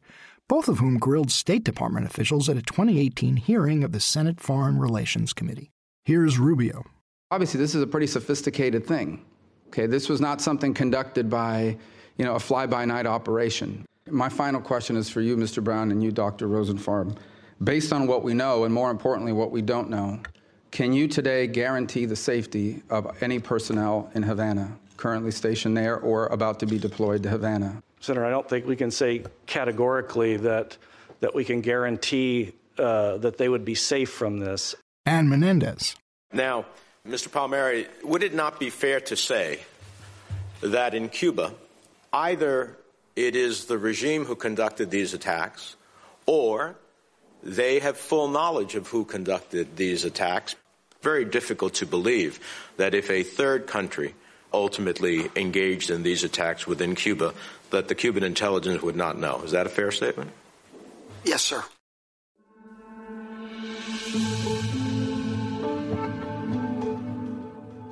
both 0.51 0.67
of 0.67 0.79
whom 0.79 0.99
grilled 0.99 1.31
State 1.31 1.63
Department 1.63 2.05
officials 2.05 2.49
at 2.49 2.57
a 2.57 2.61
2018 2.61 3.37
hearing 3.37 3.85
of 3.85 3.93
the 3.93 4.01
Senate 4.01 4.41
Foreign 4.41 4.77
Relations 4.77 5.31
Committee. 5.31 5.71
Here's 6.03 6.37
Rubio. 6.37 6.83
Obviously, 7.31 7.57
this 7.57 7.73
is 7.73 7.81
a 7.81 7.87
pretty 7.87 8.05
sophisticated 8.05 8.85
thing. 8.85 9.23
Okay, 9.67 9.85
this 9.85 10.09
was 10.09 10.19
not 10.19 10.41
something 10.41 10.73
conducted 10.73 11.29
by, 11.29 11.77
you 12.17 12.25
know, 12.25 12.35
a 12.35 12.39
fly-by-night 12.39 13.05
operation. 13.05 13.85
My 14.09 14.27
final 14.27 14.59
question 14.59 14.97
is 14.97 15.09
for 15.09 15.21
you, 15.21 15.37
Mr. 15.37 15.63
Brown, 15.63 15.89
and 15.89 16.03
you, 16.03 16.11
Dr. 16.11 16.49
Rosenfarb. 16.49 17.15
Based 17.63 17.93
on 17.93 18.05
what 18.05 18.21
we 18.21 18.33
know, 18.33 18.65
and 18.65 18.73
more 18.73 18.91
importantly, 18.91 19.31
what 19.31 19.51
we 19.51 19.61
don't 19.61 19.89
know, 19.89 20.19
can 20.69 20.91
you 20.91 21.07
today 21.07 21.47
guarantee 21.47 22.03
the 22.03 22.17
safety 22.17 22.83
of 22.89 23.23
any 23.23 23.39
personnel 23.39 24.11
in 24.15 24.23
Havana 24.23 24.77
currently 24.97 25.31
stationed 25.31 25.77
there 25.77 25.97
or 25.97 26.27
about 26.27 26.59
to 26.59 26.65
be 26.65 26.77
deployed 26.77 27.23
to 27.23 27.29
Havana? 27.29 27.81
Senator, 28.01 28.25
I 28.25 28.31
don't 28.31 28.49
think 28.49 28.65
we 28.65 28.75
can 28.75 28.91
say 28.91 29.23
categorically 29.45 30.37
that 30.37 30.77
that 31.21 31.35
we 31.35 31.45
can 31.45 31.61
guarantee 31.61 32.51
uh, 32.77 33.17
that 33.17 33.37
they 33.37 33.47
would 33.47 33.63
be 33.63 33.75
safe 33.75 34.09
from 34.09 34.39
this. 34.39 34.75
And 35.05 35.29
Menendez. 35.29 35.95
Now, 36.33 36.65
Mr. 37.07 37.31
Palmieri, 37.31 37.87
would 38.03 38.23
it 38.23 38.33
not 38.33 38.59
be 38.59 38.69
fair 38.69 38.99
to 39.01 39.15
say 39.15 39.59
that 40.61 40.93
in 40.93 41.09
Cuba, 41.09 41.53
either 42.11 42.75
it 43.15 43.35
is 43.35 43.65
the 43.65 43.77
regime 43.77 44.25
who 44.25 44.35
conducted 44.35 44.89
these 44.89 45.13
attacks, 45.13 45.75
or 46.25 46.75
they 47.43 47.79
have 47.79 47.97
full 47.97 48.27
knowledge 48.27 48.75
of 48.75 48.87
who 48.87 49.05
conducted 49.05 49.77
these 49.77 50.05
attacks? 50.05 50.55
Very 51.01 51.25
difficult 51.25 51.75
to 51.75 51.85
believe 51.85 52.39
that 52.77 52.93
if 52.93 53.09
a 53.09 53.23
third 53.23 53.67
country 53.67 54.13
ultimately 54.53 55.29
engaged 55.35 55.89
in 55.89 56.03
these 56.03 56.23
attacks 56.23 56.67
within 56.67 56.95
Cuba, 56.95 57.33
that 57.71 57.87
the 57.87 57.95
Cuban 57.95 58.23
intelligence 58.23 58.81
would 58.81 58.95
not 58.95 59.17
know. 59.17 59.41
Is 59.43 59.51
that 59.51 59.65
a 59.65 59.69
fair 59.69 59.91
statement? 59.91 60.31
Yes, 61.23 61.41
sir. 61.41 61.63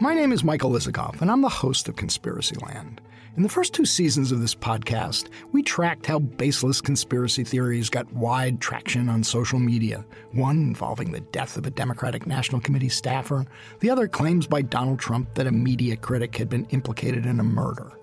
My 0.01 0.13
name 0.13 0.31
is 0.31 0.43
Michael 0.43 0.71
Isikoff, 0.71 1.21
and 1.21 1.29
I'm 1.29 1.41
the 1.41 1.50
host 1.50 1.89
of 1.89 1.98
Conspiracy 1.98 2.55
Land. 2.65 3.01
In 3.36 3.43
the 3.43 3.50
first 3.50 3.74
two 3.74 3.86
seasons 3.86 4.31
of 4.31 4.41
this 4.41 4.55
podcast, 4.55 5.27
we 5.51 5.62
tracked 5.62 6.05
how 6.05 6.19
baseless 6.19 6.81
conspiracy 6.81 7.43
theories 7.43 7.89
got 7.89 8.12
wide 8.13 8.59
traction 8.59 9.07
on 9.07 9.24
social 9.24 9.59
media. 9.59 10.03
One 10.31 10.57
involving 10.57 11.12
the 11.12 11.19
death 11.19 11.57
of 11.57 11.65
a 11.65 11.71
Democratic 11.71 12.25
National 12.25 12.59
Committee 12.59 12.89
staffer, 12.89 13.45
the 13.81 13.89
other 13.89 14.07
claims 14.07 14.48
by 14.48 14.62
Donald 14.62 15.00
Trump 15.00 15.36
that 15.36 15.48
a 15.48 15.51
media 15.51 15.95
critic 15.95 16.36
had 16.38 16.50
been 16.50 16.65
implicated 16.71 17.25
in 17.25 17.39
a 17.39 17.43
murder. 17.43 17.99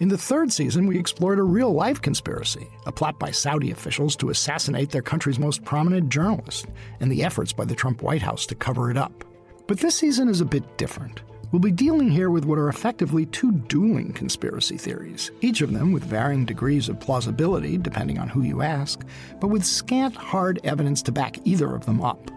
In 0.00 0.06
the 0.06 0.16
third 0.16 0.52
season, 0.52 0.86
we 0.86 0.96
explored 0.96 1.40
a 1.40 1.42
real 1.42 1.72
life 1.72 2.00
conspiracy, 2.00 2.68
a 2.86 2.92
plot 2.92 3.18
by 3.18 3.32
Saudi 3.32 3.72
officials 3.72 4.14
to 4.16 4.30
assassinate 4.30 4.90
their 4.90 5.02
country's 5.02 5.40
most 5.40 5.64
prominent 5.64 6.08
journalist, 6.08 6.66
and 7.00 7.10
the 7.10 7.24
efforts 7.24 7.52
by 7.52 7.64
the 7.64 7.74
Trump 7.74 8.00
White 8.00 8.22
House 8.22 8.46
to 8.46 8.54
cover 8.54 8.92
it 8.92 8.96
up. 8.96 9.24
But 9.66 9.80
this 9.80 9.96
season 9.96 10.28
is 10.28 10.40
a 10.40 10.44
bit 10.44 10.78
different. 10.78 11.22
We'll 11.50 11.58
be 11.58 11.72
dealing 11.72 12.10
here 12.10 12.30
with 12.30 12.44
what 12.44 12.58
are 12.58 12.68
effectively 12.68 13.26
two 13.26 13.50
dueling 13.50 14.12
conspiracy 14.12 14.76
theories, 14.76 15.32
each 15.40 15.62
of 15.62 15.72
them 15.72 15.90
with 15.90 16.04
varying 16.04 16.44
degrees 16.44 16.88
of 16.88 17.00
plausibility 17.00 17.76
depending 17.76 18.20
on 18.20 18.28
who 18.28 18.42
you 18.42 18.62
ask, 18.62 19.04
but 19.40 19.48
with 19.48 19.64
scant 19.64 20.14
hard 20.14 20.60
evidence 20.62 21.02
to 21.02 21.12
back 21.12 21.38
either 21.44 21.74
of 21.74 21.86
them 21.86 22.02
up. 22.02 22.30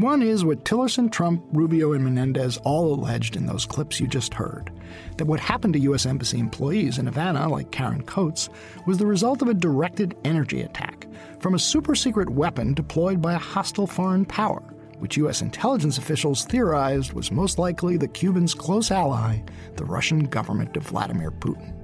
One 0.00 0.22
is 0.22 0.44
what 0.44 0.64
Tillerson, 0.64 1.10
Trump, 1.10 1.42
Rubio, 1.50 1.92
and 1.92 2.04
Menendez 2.04 2.56
all 2.58 2.94
alleged 2.94 3.34
in 3.34 3.46
those 3.46 3.66
clips 3.66 3.98
you 3.98 4.06
just 4.06 4.32
heard 4.32 4.70
that 5.16 5.24
what 5.24 5.40
happened 5.40 5.74
to 5.74 5.80
U.S. 5.80 6.06
Embassy 6.06 6.38
employees 6.38 6.98
in 6.98 7.06
Havana, 7.06 7.48
like 7.48 7.72
Karen 7.72 8.02
Coates, 8.02 8.48
was 8.86 8.98
the 8.98 9.06
result 9.06 9.42
of 9.42 9.48
a 9.48 9.54
directed 9.54 10.16
energy 10.24 10.60
attack 10.60 11.08
from 11.40 11.56
a 11.56 11.58
super 11.58 11.96
secret 11.96 12.30
weapon 12.30 12.74
deployed 12.74 13.20
by 13.20 13.32
a 13.32 13.38
hostile 13.38 13.88
foreign 13.88 14.24
power, 14.24 14.62
which 15.00 15.16
U.S. 15.16 15.42
intelligence 15.42 15.98
officials 15.98 16.44
theorized 16.44 17.12
was 17.12 17.32
most 17.32 17.58
likely 17.58 17.96
the 17.96 18.06
Cubans' 18.06 18.54
close 18.54 18.92
ally, 18.92 19.40
the 19.74 19.84
Russian 19.84 20.26
government 20.26 20.76
of 20.76 20.84
Vladimir 20.84 21.32
Putin. 21.32 21.74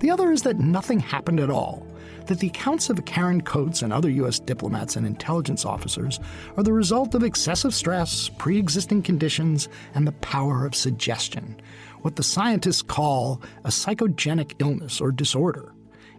The 0.00 0.10
other 0.10 0.32
is 0.32 0.40
that 0.44 0.58
nothing 0.58 1.00
happened 1.00 1.40
at 1.40 1.50
all 1.50 1.85
that 2.26 2.40
the 2.40 2.48
accounts 2.48 2.90
of 2.90 3.04
Karen 3.04 3.40
Coates 3.40 3.82
and 3.82 3.92
other 3.92 4.10
U.S. 4.10 4.38
diplomats 4.38 4.96
and 4.96 5.06
intelligence 5.06 5.64
officers 5.64 6.20
are 6.56 6.62
the 6.62 6.72
result 6.72 7.14
of 7.14 7.22
excessive 7.22 7.74
stress, 7.74 8.28
pre 8.38 8.58
existing 8.58 9.02
conditions, 9.02 9.68
and 9.94 10.06
the 10.06 10.12
power 10.12 10.66
of 10.66 10.74
suggestion, 10.74 11.60
what 12.02 12.16
the 12.16 12.22
scientists 12.22 12.82
call 12.82 13.40
a 13.64 13.68
psychogenic 13.68 14.54
illness 14.58 15.00
or 15.00 15.12
disorder. 15.12 15.72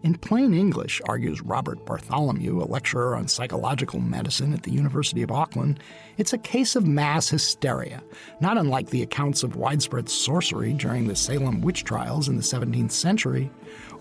In 0.03 0.15
plain 0.15 0.53
English, 0.53 1.01
argues 1.05 1.41
Robert 1.41 1.83
Bartholomew, 1.85 2.61
a 2.61 2.65
lecturer 2.65 3.15
on 3.15 3.27
psychological 3.27 3.99
medicine 3.99 4.53
at 4.53 4.63
the 4.63 4.71
University 4.71 5.23
of 5.23 5.31
Auckland, 5.31 5.79
it's 6.17 6.33
a 6.33 6.37
case 6.37 6.75
of 6.75 6.85
mass 6.85 7.29
hysteria, 7.29 8.03
not 8.39 8.57
unlike 8.57 8.89
the 8.89 9.01
accounts 9.01 9.41
of 9.41 9.55
widespread 9.55 10.07
sorcery 10.07 10.73
during 10.73 11.07
the 11.07 11.15
Salem 11.15 11.61
witch 11.61 11.83
trials 11.83 12.29
in 12.29 12.37
the 12.37 12.43
17th 12.43 12.91
century, 12.91 13.49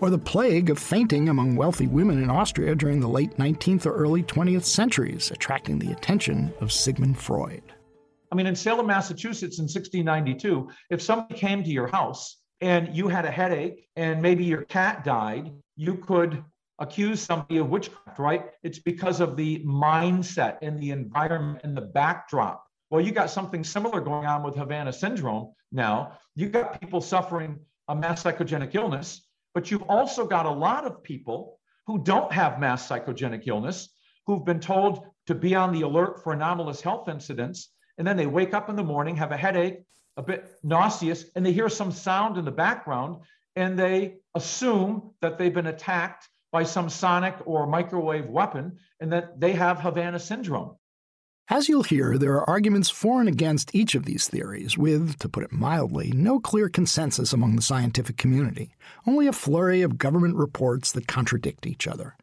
or 0.01 0.09
the 0.09 0.17
plague 0.17 0.69
of 0.69 0.79
fainting 0.79 1.29
among 1.29 1.55
wealthy 1.55 1.87
women 1.87 2.21
in 2.21 2.29
Austria 2.29 2.75
during 2.75 2.99
the 2.99 3.07
late 3.07 3.37
19th 3.37 3.85
or 3.85 3.93
early 3.93 4.23
20th 4.23 4.63
centuries, 4.63 5.31
attracting 5.31 5.79
the 5.79 5.91
attention 5.91 6.53
of 6.61 6.71
Sigmund 6.71 7.17
Freud. 7.17 7.63
I 8.31 8.35
mean, 8.35 8.45
in 8.45 8.55
Salem, 8.55 8.87
Massachusetts 8.87 9.59
in 9.59 9.63
1692, 9.63 10.69
if 10.89 11.01
somebody 11.01 11.35
came 11.35 11.63
to 11.63 11.69
your 11.69 11.87
house 11.87 12.37
and 12.61 12.95
you 12.95 13.07
had 13.07 13.25
a 13.25 13.31
headache 13.31 13.87
and 13.95 14.21
maybe 14.21 14.43
your 14.43 14.63
cat 14.63 15.03
died, 15.03 15.51
you 15.75 15.95
could 15.95 16.43
accuse 16.79 17.21
somebody 17.21 17.57
of 17.57 17.69
witchcraft, 17.69 18.19
right? 18.19 18.45
It's 18.63 18.79
because 18.79 19.19
of 19.19 19.35
the 19.35 19.63
mindset 19.65 20.57
and 20.61 20.79
the 20.81 20.91
environment 20.91 21.61
and 21.63 21.75
the 21.75 21.81
backdrop. 21.81 22.63
Well, 22.89 23.01
you 23.01 23.11
got 23.11 23.29
something 23.29 23.63
similar 23.63 23.99
going 24.01 24.25
on 24.25 24.43
with 24.43 24.55
Havana 24.55 24.93
syndrome 24.93 25.53
now. 25.71 26.13
You 26.35 26.49
got 26.49 26.79
people 26.79 27.01
suffering 27.01 27.59
a 27.87 27.95
mass 27.95 28.23
psychogenic 28.23 28.75
illness, 28.75 29.26
but 29.57 29.71
you've 29.71 29.89
also 29.89 30.27
got 30.27 30.45
a 30.45 30.51
lot 30.51 30.85
of 30.85 31.01
people 31.01 31.57
who 31.87 31.97
don't 31.97 32.31
have 32.31 32.59
mass 32.59 32.87
psychogenic 32.87 33.47
illness 33.47 33.89
who've 34.27 34.45
been 34.45 34.59
told 34.59 35.07
to 35.25 35.33
be 35.33 35.55
on 35.55 35.73
the 35.73 35.81
alert 35.81 36.23
for 36.23 36.31
anomalous 36.31 36.79
health 36.79 37.09
incidents. 37.09 37.73
And 37.97 38.05
then 38.05 38.17
they 38.17 38.27
wake 38.27 38.53
up 38.53 38.69
in 38.69 38.75
the 38.75 38.83
morning, 38.83 39.15
have 39.15 39.31
a 39.31 39.35
headache, 39.37 39.79
a 40.15 40.21
bit 40.21 40.45
nauseous, 40.61 41.25
and 41.35 41.43
they 41.43 41.53
hear 41.53 41.69
some 41.69 41.91
sound 41.91 42.37
in 42.37 42.45
the 42.45 42.51
background 42.51 43.23
and 43.55 43.79
they 43.79 44.17
assume 44.35 45.09
that 45.21 45.39
they've 45.39 45.55
been 45.55 45.65
attacked 45.65 46.29
by 46.51 46.61
some 46.61 46.87
sonic 46.87 47.33
or 47.45 47.65
microwave 47.65 48.27
weapon 48.27 48.77
and 48.99 49.11
that 49.11 49.39
they 49.39 49.53
have 49.53 49.79
Havana 49.79 50.19
syndrome. 50.19 50.75
As 51.49 51.69
you'll 51.69 51.83
hear, 51.83 52.17
there 52.17 52.33
are 52.33 52.49
arguments 52.49 52.89
for 52.89 53.21
and 53.21 53.29
against 53.29 53.73
each 53.73 53.95
of 53.95 54.03
these 54.03 54.27
theories, 54.27 54.77
with, 54.77 55.17
to 55.19 55.29
put 55.29 55.45
it 55.45 55.51
mildly, 55.53 56.11
no 56.13 56.41
clear 56.41 56.67
consensus 56.67 57.31
among 57.31 57.55
the 57.55 57.61
scientific 57.61 58.17
community, 58.17 58.75
only 59.05 59.27
a 59.27 59.33
flurry 59.33 59.81
of 59.81 59.97
government 59.97 60.35
reports 60.35 60.91
that 60.91 61.07
contradict 61.07 61.65
each 61.65 61.87
other. 61.87 62.17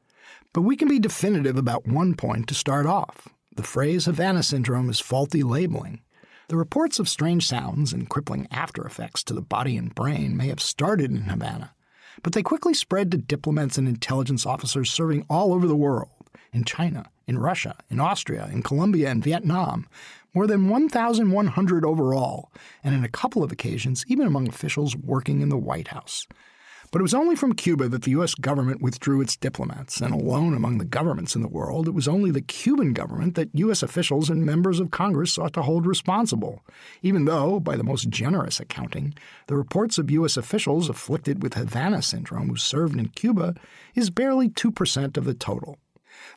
But 0.53 0.61
we 0.61 0.77
can 0.77 0.89
be 0.89 0.99
definitive 0.99 1.57
about 1.57 1.87
one 1.87 2.13
point 2.13 2.49
to 2.49 2.55
start 2.55 2.85
off. 2.85 3.27
The 3.57 3.63
phrase 3.63 4.05
Havana 4.05 4.43
syndrome 4.43 4.91
is 4.91 5.01
faulty 5.01 5.43
labeling. 5.43 6.03
The 6.49 6.59
reports 6.59 6.99
of 6.99 7.09
strange 7.09 7.47
sounds 7.47 7.95
and 7.95 8.11
crippling 8.11 8.47
after 8.51 8.85
effects 8.85 9.25
to 9.25 9.33
the 9.33 9.41
body 9.41 9.79
and 9.79 9.95
brain 9.95 10.37
may 10.37 10.49
have 10.49 10.61
started 10.61 11.11
in 11.11 11.23
Havana, 11.23 11.75
but 12.23 12.35
they 12.35 12.43
quickly 12.43 12.75
spread 12.75 13.11
to 13.13 13.17
diplomats 13.17 13.79
and 13.79 13.89
intelligence 13.89 14.45
officers 14.45 14.91
serving 14.91 15.25
all 15.31 15.55
over 15.55 15.67
the 15.67 15.75
world 15.75 16.11
in 16.53 16.65
China, 16.65 17.11
in 17.27 17.39
Russia, 17.39 17.77
in 17.91 18.01
Austria, 18.01 18.49
in 18.53 18.63
Colombia, 18.63 19.11
and 19.11 19.23
Vietnam, 19.23 19.87
more 20.35 20.47
than 20.47 20.69
1,100 20.69 21.85
overall, 21.85 22.53
and 22.83 22.95
in 22.95 23.05
a 23.05 23.09
couple 23.09 23.43
of 23.43 23.53
occasions, 23.53 24.05
even 24.09 24.27
among 24.27 24.49
officials 24.49 24.97
working 24.97 25.41
in 25.41 25.49
the 25.49 25.57
White 25.57 25.89
House. 25.89 26.27
But 26.95 27.01
it 27.01 27.03
was 27.03 27.15
only 27.15 27.35
from 27.35 27.55
Cuba 27.55 27.89
that 27.89 28.03
the 28.03 28.13
U.S. 28.13 28.37
government 28.37 28.81
withdrew 28.81 29.21
its 29.21 29.37
diplomats, 29.37 30.01
and 30.01 30.15
alone 30.15 30.55
among 30.55 30.79
the 30.79 30.85
governments 30.85 31.35
in 31.35 31.43
the 31.43 31.49
world, 31.49 31.89
it 31.89 31.91
was 31.91 32.07
only 32.07 32.31
the 32.31 32.41
Cuban 32.41 32.93
government 32.93 33.35
that 33.35 33.51
U.S. 33.55 33.83
officials 33.83 34.31
and 34.31 34.47
members 34.47 34.79
of 34.79 34.93
Congress 34.93 35.33
sought 35.33 35.55
to 35.55 35.63
hold 35.63 35.87
responsible, 35.87 36.63
even 37.03 37.25
though, 37.25 37.59
by 37.59 37.77
the 37.77 37.83
most 37.83 38.11
generous 38.11 38.61
accounting, 38.61 39.13
the 39.49 39.57
reports 39.57 39.99
of 39.99 40.09
U.S. 40.13 40.37
officials 40.37 40.89
afflicted 40.89 41.43
with 41.43 41.55
Havana 41.55 42.01
syndrome 42.01 42.49
who 42.49 42.57
served 42.57 42.97
in 42.97 43.09
Cuba 43.09 43.57
is 43.97 44.11
barely 44.11 44.49
2% 44.49 45.17
of 45.17 45.25
the 45.25 45.35
total. 45.35 45.79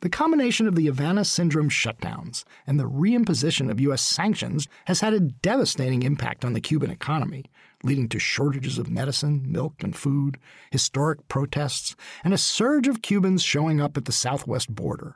The 0.01 0.10
combination 0.10 0.68
of 0.68 0.75
the 0.75 0.86
Havana 0.86 1.25
Syndrome 1.25 1.70
shutdowns 1.70 2.44
and 2.68 2.80
the 2.80 2.88
reimposition 2.89 3.72
of 3.72 3.82
U.S. 3.82 4.01
sanctions 4.01 4.68
has 4.86 5.01
had 5.01 5.13
a 5.13 5.20
devastating 5.20 6.04
impact 6.04 6.46
on 6.46 6.54
the 6.54 6.62
Cuban 6.62 6.92
economy, 6.92 7.46
leading 7.84 8.08
to 8.10 8.20
shortages 8.20 8.77
of 8.77 8.92
medicine, 8.92 9.51
milk, 9.51 9.82
and 9.82 9.96
food, 9.96 10.38
historic 10.70 11.27
protests, 11.27 11.96
and 12.24 12.32
a 12.32 12.38
surge 12.38 12.88
of 12.88 13.01
Cubans 13.01 13.42
showing 13.42 13.82
up 13.82 13.98
at 13.98 14.06
the 14.06 14.12
southwest 14.12 14.74
border. 14.74 15.16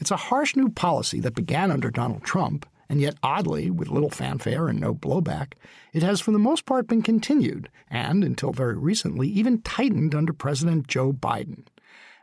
It's 0.00 0.10
a 0.10 0.16
harsh 0.16 0.56
new 0.56 0.70
policy 0.70 1.20
that 1.20 1.36
began 1.36 1.70
under 1.70 1.90
Donald 1.90 2.24
Trump, 2.24 2.66
and 2.88 3.00
yet 3.00 3.16
oddly, 3.22 3.70
with 3.70 3.90
little 3.90 4.10
fanfare 4.10 4.66
and 4.66 4.80
no 4.80 4.92
blowback, 4.92 5.52
it 5.92 6.02
has 6.02 6.20
for 6.20 6.32
the 6.32 6.38
most 6.38 6.66
part 6.66 6.88
been 6.88 7.02
continued, 7.02 7.68
and, 7.88 8.24
until 8.24 8.52
very 8.52 8.76
recently, 8.76 9.28
even 9.28 9.62
tightened 9.62 10.14
under 10.16 10.32
President 10.32 10.88
Joe 10.88 11.12
Biden. 11.12 11.66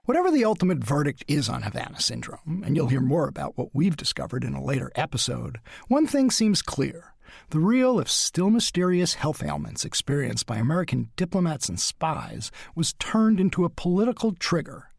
Whatever 0.05 0.31
the 0.31 0.43
ultimate 0.43 0.83
verdict 0.83 1.23
is 1.29 1.47
on 1.47 1.61
Havana 1.61 2.01
syndrome, 2.01 2.61
and 2.65 2.75
you'll 2.75 2.89
hear 2.89 2.99
more 2.99 3.25
about 3.29 3.57
what 3.57 3.69
we've 3.73 3.95
discovered 3.95 4.43
in 4.43 4.53
a 4.53 4.61
later 4.61 4.91
episode, 4.95 5.59
one 5.87 6.07
thing 6.07 6.29
seems 6.29 6.61
clear. 6.61 7.13
The 7.51 7.59
real, 7.59 8.01
if 8.01 8.09
still 8.09 8.49
mysterious, 8.49 9.13
health 9.13 9.41
ailments 9.41 9.85
experienced 9.85 10.45
by 10.45 10.57
American 10.57 11.11
diplomats 11.15 11.69
and 11.69 11.79
spies 11.79 12.51
was 12.75 12.95
turned 12.99 13.39
into 13.39 13.63
a 13.63 13.69
political 13.69 14.33
trigger. 14.33 14.89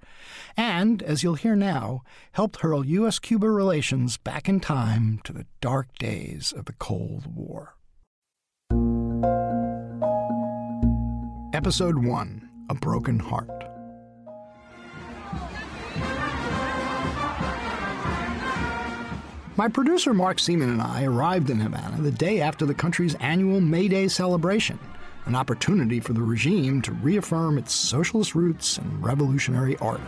And, 0.57 1.03
as 1.03 1.23
you'll 1.23 1.35
hear 1.35 1.55
now, 1.55 2.01
helped 2.33 2.63
hurl 2.63 2.87
U.S. 2.87 3.19
Cuba 3.19 3.51
relations 3.51 4.17
back 4.17 4.49
in 4.49 4.59
time 4.59 5.21
to 5.25 5.35
the 5.35 5.45
dark 5.61 5.99
days 5.99 6.51
of 6.57 6.65
the 6.65 6.73
Cold 6.73 7.27
War. 7.27 7.77
Episode 11.53 12.07
1 12.07 12.49
A 12.71 12.75
Broken 12.75 13.19
Heart. 13.19 13.74
My 19.57 19.69
producer 19.69 20.13
Mark 20.13 20.41
Seaman 20.41 20.69
and 20.69 20.83
I 20.83 21.05
arrived 21.05 21.49
in 21.49 21.61
Havana 21.61 22.03
the 22.03 22.11
day 22.11 22.41
after 22.41 22.67
the 22.67 22.75
country's 22.75 23.15
annual 23.17 23.61
May 23.61 23.87
Day 23.87 24.09
celebration, 24.09 24.81
an 25.27 25.37
opportunity 25.37 26.01
for 26.01 26.13
the 26.13 26.23
regime 26.23 26.83
to 26.83 26.91
reaffirm 26.91 27.57
its 27.57 27.73
socialist 27.73 28.35
roots 28.35 28.79
and 28.79 29.05
revolutionary 29.05 29.77
ardor. 29.77 30.03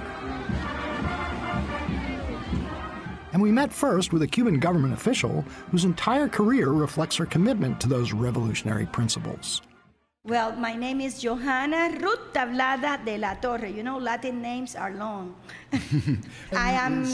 And 3.33 3.41
we 3.41 3.53
met 3.53 3.73
first 3.73 4.12
with 4.12 4.23
a 4.23 4.26
Cuban 4.26 4.59
government 4.59 4.95
official 4.95 5.43
whose 5.71 5.85
entire 5.85 6.26
career 6.26 6.71
reflects 6.71 7.15
her 7.15 7.26
commitment 7.26 7.81
to 7.83 7.88
those 7.88 8.12
revolutionary 8.12 8.87
principles. 8.87 9.62
Well, 10.25 10.57
my 10.57 10.75
name 10.75 11.00
is 11.00 11.21
Johanna 11.21 11.97
Ruth 12.00 12.33
Tablada 12.33 13.05
de 13.05 13.17
la 13.17 13.35
Torre. 13.35 13.67
You 13.67 13.85
know, 13.85 13.99
Latin 13.99 14.43
names 14.43 14.75
are 14.75 14.93
long. 14.93 15.37
I 16.53 16.73
am. 16.73 17.07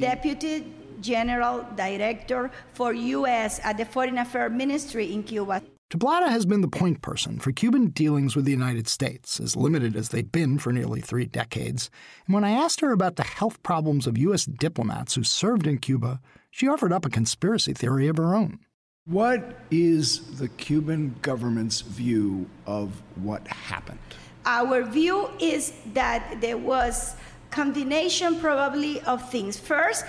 Deputy 0.00 0.74
General 1.00 1.66
Director 1.76 2.50
for 2.74 2.92
U.S. 2.92 3.60
at 3.64 3.78
the 3.78 3.84
Foreign 3.84 4.18
Affairs 4.18 4.52
Ministry 4.52 5.12
in 5.12 5.22
Cuba. 5.22 5.62
Tablada 5.90 6.28
has 6.28 6.44
been 6.44 6.60
the 6.60 6.68
point 6.68 7.00
person 7.00 7.38
for 7.38 7.50
Cuban 7.50 7.86
dealings 7.86 8.36
with 8.36 8.44
the 8.44 8.50
United 8.50 8.86
States, 8.88 9.40
as 9.40 9.56
limited 9.56 9.96
as 9.96 10.10
they've 10.10 10.30
been 10.30 10.58
for 10.58 10.70
nearly 10.70 11.00
three 11.00 11.24
decades. 11.24 11.88
And 12.26 12.34
when 12.34 12.44
I 12.44 12.50
asked 12.50 12.80
her 12.80 12.92
about 12.92 13.16
the 13.16 13.22
health 13.22 13.62
problems 13.62 14.06
of 14.06 14.18
U.S. 14.18 14.44
diplomats 14.44 15.14
who 15.14 15.24
served 15.24 15.66
in 15.66 15.78
Cuba, 15.78 16.20
she 16.50 16.68
offered 16.68 16.92
up 16.92 17.06
a 17.06 17.10
conspiracy 17.10 17.72
theory 17.72 18.06
of 18.06 18.18
her 18.18 18.34
own. 18.34 18.58
What 19.06 19.60
is 19.70 20.38
the 20.38 20.48
Cuban 20.48 21.16
government's 21.22 21.80
view 21.80 22.46
of 22.66 23.00
what 23.16 23.48
happened? 23.48 23.98
Our 24.44 24.82
view 24.82 25.30
is 25.40 25.72
that 25.94 26.42
there 26.42 26.58
was 26.58 27.16
combination 27.50 28.38
probably 28.40 29.00
of 29.02 29.30
things. 29.30 29.58
First, 29.58 30.04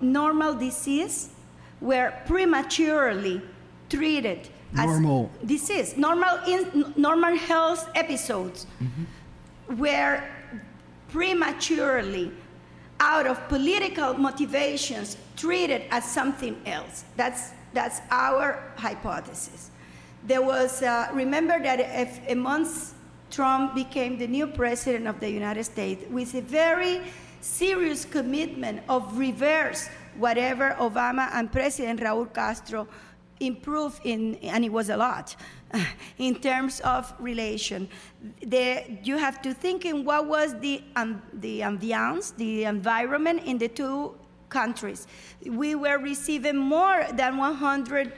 normal 0.00 0.54
disease 0.54 1.30
were 1.80 2.12
prematurely 2.26 3.40
treated 3.88 4.48
normal 4.72 5.30
as 5.42 5.48
disease, 5.48 5.96
normal 5.96 6.38
in, 6.46 6.92
normal 6.96 7.36
health 7.36 7.88
episodes 7.94 8.66
mm-hmm. 8.82 9.78
were 9.78 10.22
prematurely 11.08 12.32
out 13.00 13.26
of 13.26 13.48
political 13.48 14.14
motivations 14.14 15.16
treated 15.36 15.82
as 15.90 16.04
something 16.04 16.56
else. 16.66 17.04
That's 17.16 17.52
that's 17.72 18.00
our 18.10 18.72
hypothesis. 18.76 19.70
There 20.26 20.42
was 20.42 20.82
uh, 20.82 21.08
remember 21.12 21.62
that 21.62 21.80
if 21.80 22.20
a 22.28 22.34
month 22.34 22.94
Trump 23.30 23.74
became 23.74 24.18
the 24.18 24.26
new 24.26 24.46
president 24.46 25.06
of 25.06 25.20
the 25.20 25.30
United 25.30 25.64
States 25.64 26.04
with 26.10 26.34
a 26.34 26.40
very 26.40 27.02
serious 27.46 28.04
commitment 28.04 28.82
of 28.88 29.16
reverse 29.16 29.88
whatever 30.18 30.76
Obama 30.80 31.30
and 31.32 31.50
President 31.50 32.00
Raul 32.00 32.32
Castro 32.32 32.88
improved 33.40 34.00
in, 34.04 34.36
and 34.36 34.64
it 34.64 34.72
was 34.72 34.88
a 34.88 34.96
lot, 34.96 35.36
in 36.18 36.34
terms 36.36 36.80
of 36.80 37.12
relation. 37.18 37.88
The, 38.42 38.98
you 39.02 39.18
have 39.18 39.42
to 39.42 39.52
think 39.52 39.84
in 39.84 40.04
what 40.04 40.26
was 40.26 40.58
the, 40.60 40.82
um, 40.96 41.22
the 41.34 41.60
ambiance, 41.60 42.34
the 42.36 42.64
environment 42.64 43.42
in 43.44 43.58
the 43.58 43.68
two 43.68 44.14
countries. 44.48 45.06
We 45.44 45.74
were 45.74 45.98
receiving 45.98 46.56
more 46.56 47.06
than 47.12 47.36
100 47.36 48.12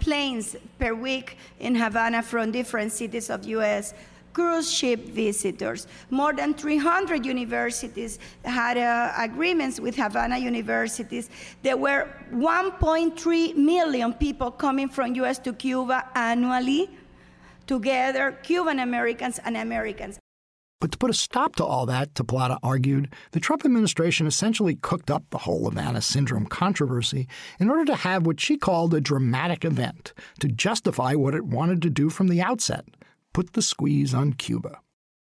planes 0.00 0.56
per 0.78 0.94
week 0.94 1.36
in 1.60 1.74
Havana 1.74 2.22
from 2.22 2.50
different 2.50 2.92
cities 2.92 3.30
of 3.30 3.44
U.S 3.44 3.94
cruise 4.34 4.70
ship 4.70 5.00
visitors. 5.08 5.86
More 6.10 6.34
than 6.34 6.52
300 6.52 7.24
universities 7.24 8.18
had 8.44 8.76
uh, 8.76 9.12
agreements 9.16 9.80
with 9.80 9.96
Havana 9.96 10.36
universities. 10.38 11.30
There 11.62 11.78
were 11.78 12.08
1.3 12.32 13.56
million 13.56 14.12
people 14.12 14.50
coming 14.50 14.88
from 14.88 15.14
US 15.14 15.38
to 15.38 15.52
Cuba 15.54 16.10
annually, 16.14 16.90
together, 17.66 18.36
Cuban 18.42 18.80
Americans 18.80 19.40
and 19.44 19.56
Americans. 19.56 20.18
But 20.80 20.92
to 20.92 20.98
put 20.98 21.08
a 21.08 21.14
stop 21.14 21.56
to 21.56 21.64
all 21.64 21.86
that, 21.86 22.12
Tablada 22.12 22.58
argued, 22.62 23.08
the 23.30 23.40
Trump 23.40 23.64
administration 23.64 24.26
essentially 24.26 24.74
cooked 24.74 25.10
up 25.10 25.22
the 25.30 25.38
whole 25.38 25.64
Havana 25.64 26.02
syndrome 26.02 26.44
controversy 26.44 27.26
in 27.58 27.70
order 27.70 27.86
to 27.86 27.94
have 27.94 28.26
what 28.26 28.38
she 28.38 28.58
called 28.58 28.92
a 28.92 29.00
dramatic 29.00 29.64
event 29.64 30.12
to 30.40 30.48
justify 30.48 31.14
what 31.14 31.34
it 31.34 31.46
wanted 31.46 31.80
to 31.82 31.88
do 31.88 32.10
from 32.10 32.28
the 32.28 32.42
outset 32.42 32.84
put 33.34 33.52
the 33.52 33.60
squeeze 33.60 34.14
on 34.14 34.32
Cuba. 34.32 34.80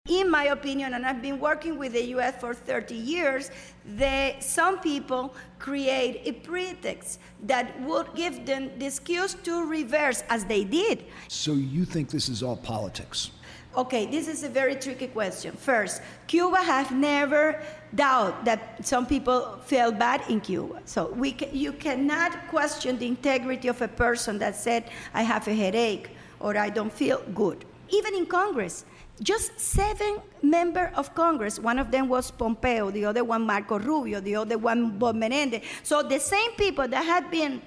In 0.09 0.31
my 0.31 0.45
opinion, 0.45 0.95
and 0.95 1.05
I've 1.05 1.21
been 1.21 1.39
working 1.39 1.77
with 1.77 1.93
the 1.93 2.03
U.S. 2.17 2.41
for 2.41 2.55
30 2.55 2.95
years, 2.95 3.51
they, 3.85 4.39
some 4.41 4.79
people 4.79 5.35
create 5.59 6.23
a 6.25 6.33
pretext 6.33 7.21
that 7.43 7.79
would 7.83 8.15
give 8.15 8.47
them 8.47 8.71
the 8.79 8.87
excuse 8.87 9.35
to 9.35 9.67
reverse, 9.67 10.23
as 10.31 10.47
they 10.47 10.65
did. 10.65 11.05
So 11.29 11.53
you 11.53 11.85
think 11.85 12.09
this 12.09 12.31
is 12.31 12.43
all 12.43 12.57
politics? 12.57 13.33
Okay, 13.77 14.07
this 14.07 14.29
is 14.29 14.45
a 14.45 14.49
very 14.49 14.77
tricky 14.77 15.09
question. 15.09 15.55
First, 15.55 16.01
Cuba 16.27 16.57
has 16.57 16.91
never 16.91 17.63
doubt 17.95 18.47
that 18.47 18.87
some 18.87 19.05
people 19.05 19.59
feel 19.67 19.93
bad 19.93 20.23
in 20.31 20.41
Cuba. 20.41 20.81
So 20.87 21.11
we 21.13 21.33
ca- 21.33 21.51
you 21.53 21.75
cannot 21.75 22.49
question 22.49 22.99
the 22.99 23.07
integrity 23.07 23.69
of 23.69 23.83
a 23.83 23.89
person 23.89 24.39
that 24.39 24.57
said, 24.57 24.91
I 25.13 25.23
have 25.23 25.47
a 25.49 25.55
headache 25.55 26.11
or 26.41 26.57
I 26.57 26.71
don't 26.71 26.93
feel 26.93 27.21
good 27.35 27.67
even 27.91 28.15
in 28.15 28.27
Congress. 28.27 28.85
Just 29.21 29.59
seven 29.59 30.21
members 30.43 30.91
of 30.95 31.15
Congress, 31.15 31.59
one 31.59 31.79
of 31.79 31.91
them 31.91 32.09
was 32.09 32.31
Pompeo, 32.31 32.91
the 32.91 33.05
other 33.05 33.25
one 33.25 33.43
Marco 33.43 33.79
Rubio, 33.79 34.21
the 34.21 34.37
other 34.37 34.59
one 34.59 34.99
Bob 34.99 35.17
Menendez. 35.17 35.63
So 35.83 36.03
the 36.03 36.21
same 36.21 36.53
people 36.53 36.87
that 36.87 37.05
had 37.05 37.31
been 37.31 37.61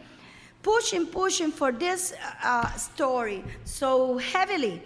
pushing, 0.64 1.06
pushing 1.06 1.52
for 1.52 1.72
this 1.72 2.14
uh, 2.44 2.72
story 2.76 3.44
so 3.66 4.18
heavily 4.18 4.82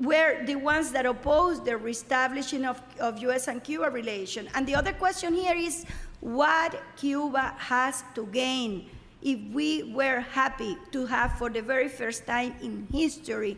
were 0.00 0.44
the 0.44 0.56
ones 0.56 0.90
that 0.92 1.06
opposed 1.06 1.64
the 1.64 1.76
reestablishing 1.76 2.64
of, 2.64 2.82
of 3.00 3.18
U.S. 3.20 3.48
and 3.48 3.62
Cuba 3.62 3.90
relations. 3.90 4.50
And 4.54 4.66
the 4.66 4.74
other 4.74 4.92
question 4.92 5.34
here 5.34 5.54
is 5.54 5.86
what 6.20 6.80
Cuba 6.96 7.54
has 7.58 8.04
to 8.14 8.26
gain 8.26 8.90
if 9.22 9.40
we 9.52 9.94
were 9.94 10.20
happy 10.20 10.76
to 10.92 11.06
have, 11.06 11.38
for 11.38 11.48
the 11.48 11.62
very 11.62 11.88
first 11.88 12.26
time 12.26 12.54
in 12.60 12.86
history, 12.92 13.56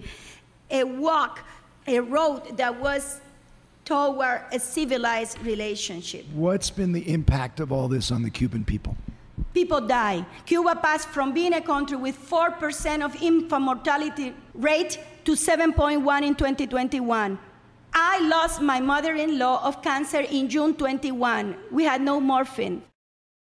a 0.71 0.85
walk, 0.85 1.41
a 1.87 2.01
road 2.01 2.57
that 2.57 2.79
was 2.81 3.21
toward 3.85 4.43
a 4.53 4.59
civilized 4.59 5.41
relationship. 5.43 6.27
What's 6.35 6.71
been 6.71 6.93
the 6.93 7.13
impact 7.13 7.61
of 7.61 7.73
all 7.73 7.89
this 7.89 8.11
on 8.11 8.23
the 8.23 8.31
Cuban 8.31 8.65
people? 8.65 8.97
People 9.55 9.81
die. 9.81 10.27
Cuba 10.45 10.77
passed 10.77 11.09
from 11.09 11.33
being 11.33 11.55
a 11.55 11.61
country 11.61 11.97
with 11.97 12.19
4% 12.19 13.05
of 13.05 13.15
infant 13.23 13.63
mortality 13.63 14.35
rate 14.55 14.99
to 15.25 15.33
7.1 15.33 16.23
in 16.23 16.35
2021. 16.35 17.39
I 17.95 18.29
lost 18.29 18.61
my 18.61 18.81
mother-in-law 18.81 19.67
of 19.67 19.83
cancer 19.83 20.21
in 20.21 20.49
June 20.49 20.75
21. 20.75 21.57
We 21.71 21.85
had 21.85 22.03
no 22.03 22.21
morphine. 22.21 22.83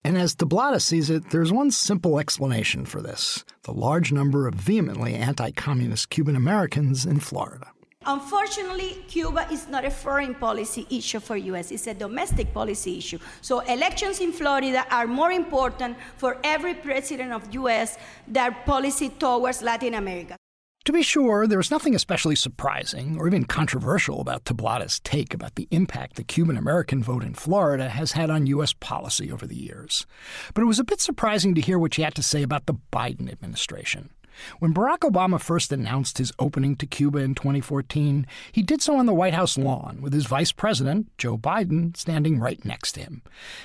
And 0.03 0.17
as 0.17 0.35
Tablada 0.35 0.81
sees 0.81 1.09
it, 1.09 1.29
there's 1.29 1.51
one 1.53 1.69
simple 1.69 2.19
explanation 2.19 2.85
for 2.85 3.01
this 3.01 3.45
the 3.63 3.71
large 3.71 4.11
number 4.11 4.47
of 4.47 4.55
vehemently 4.55 5.13
anti 5.13 5.51
communist 5.51 6.09
Cuban 6.09 6.35
Americans 6.35 7.05
in 7.05 7.19
Florida. 7.19 7.71
Unfortunately, 8.07 8.97
Cuba 9.07 9.47
is 9.51 9.67
not 9.67 9.85
a 9.85 9.91
foreign 9.91 10.33
policy 10.33 10.87
issue 10.89 11.19
for 11.19 11.37
US, 11.37 11.69
it's 11.69 11.85
a 11.85 11.93
domestic 11.93 12.51
policy 12.51 12.97
issue. 12.97 13.19
So 13.41 13.59
elections 13.59 14.21
in 14.21 14.31
Florida 14.31 14.87
are 14.89 15.05
more 15.05 15.31
important 15.31 15.95
for 16.17 16.37
every 16.43 16.73
president 16.73 17.31
of 17.31 17.53
US 17.53 17.99
than 18.27 18.55
policy 18.65 19.09
towards 19.09 19.61
Latin 19.61 19.93
America. 19.93 20.40
To 20.85 20.91
be 20.91 21.03
sure, 21.03 21.45
there 21.45 21.59
is 21.59 21.69
nothing 21.69 21.93
especially 21.93 22.35
surprising 22.35 23.15
or 23.19 23.27
even 23.27 23.43
controversial 23.43 24.19
about 24.19 24.45
Tablada's 24.45 24.99
take 25.01 25.31
about 25.31 25.53
the 25.53 25.67
impact 25.69 26.15
the 26.15 26.23
Cuban 26.23 26.57
American 26.57 27.03
vote 27.03 27.23
in 27.23 27.35
Florida 27.35 27.87
has 27.87 28.13
had 28.13 28.31
on 28.31 28.47
U.S. 28.47 28.73
policy 28.73 29.31
over 29.31 29.45
the 29.45 29.55
years. 29.55 30.07
But 30.55 30.63
it 30.63 30.65
was 30.65 30.79
a 30.79 30.83
bit 30.83 30.99
surprising 30.99 31.53
to 31.53 31.61
hear 31.61 31.77
what 31.77 31.93
she 31.93 32.01
had 32.01 32.15
to 32.15 32.23
say 32.23 32.41
about 32.41 32.65
the 32.65 32.73
Biden 32.91 33.31
administration. 33.31 34.09
When 34.57 34.73
Barack 34.73 35.01
Obama 35.01 35.39
first 35.39 35.71
announced 35.71 36.17
his 36.17 36.33
opening 36.39 36.75
to 36.77 36.87
Cuba 36.87 37.19
in 37.19 37.35
2014, 37.35 38.25
he 38.51 38.63
did 38.63 38.81
so 38.81 38.95
on 38.95 39.05
the 39.05 39.13
White 39.13 39.35
House 39.35 39.59
lawn 39.59 39.99
with 40.01 40.13
his 40.13 40.25
vice 40.25 40.51
president, 40.51 41.15
Joe 41.19 41.37
Biden, 41.37 41.95
standing 41.95 42.39
right 42.39 42.65
next 42.65 42.93
to 42.93 43.01
him. 43.01 43.21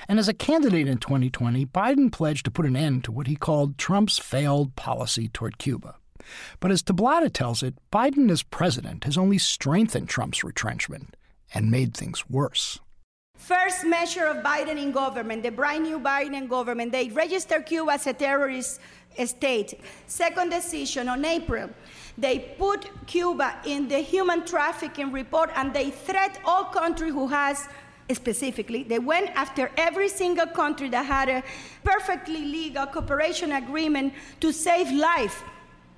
And 0.07 0.19
as 0.19 0.27
a 0.27 0.35
candidate 0.35 0.87
in 0.87 0.99
2020, 0.99 1.65
Biden 1.65 2.11
pledged 2.11 2.45
to 2.45 2.51
put 2.51 2.67
an 2.67 2.75
end 2.75 3.05
to 3.05 3.11
what 3.11 3.25
he 3.25 3.35
called 3.35 3.79
Trump's 3.79 4.19
failed 4.19 4.75
policy 4.75 5.29
toward 5.29 5.57
Cuba. 5.57 5.95
But 6.59 6.71
as 6.71 6.83
Tablada 6.83 7.31
tells 7.31 7.63
it, 7.63 7.75
Biden 7.91 8.29
as 8.31 8.43
president 8.43 9.03
has 9.03 9.17
only 9.17 9.37
strengthened 9.37 10.09
Trump's 10.09 10.43
retrenchment 10.43 11.15
and 11.53 11.71
made 11.71 11.95
things 11.95 12.29
worse. 12.29 12.79
First 13.37 13.85
measure 13.85 14.25
of 14.25 14.37
Biden 14.37 14.81
in 14.81 14.91
government, 14.91 15.43
the 15.43 15.51
brand 15.51 15.83
new 15.83 15.99
Biden 15.99 16.49
government, 16.49 16.91
they 16.91 17.09
registered 17.09 17.65
Cuba 17.65 17.93
as 17.93 18.07
a 18.07 18.13
terrorist 18.13 18.81
state. 19.25 19.79
Second 20.07 20.49
decision 20.49 21.07
on 21.07 21.23
April, 21.23 21.69
they 22.17 22.39
put 22.57 22.89
Cuba 23.05 23.59
in 23.65 23.87
the 23.87 23.99
human 23.99 24.45
trafficking 24.45 25.11
report 25.11 25.51
and 25.55 25.73
they 25.73 25.91
threat 25.91 26.39
all 26.45 26.65
country 26.65 27.09
who 27.09 27.27
has 27.27 27.67
specifically 28.13 28.83
they 28.83 28.99
went 28.99 29.29
after 29.35 29.69
every 29.75 30.07
single 30.07 30.45
country 30.47 30.87
that 30.87 31.05
had 31.05 31.27
a 31.27 31.43
perfectly 31.83 32.45
legal 32.45 32.85
cooperation 32.85 33.51
agreement 33.51 34.13
to 34.39 34.53
save 34.53 34.89
life 34.91 35.43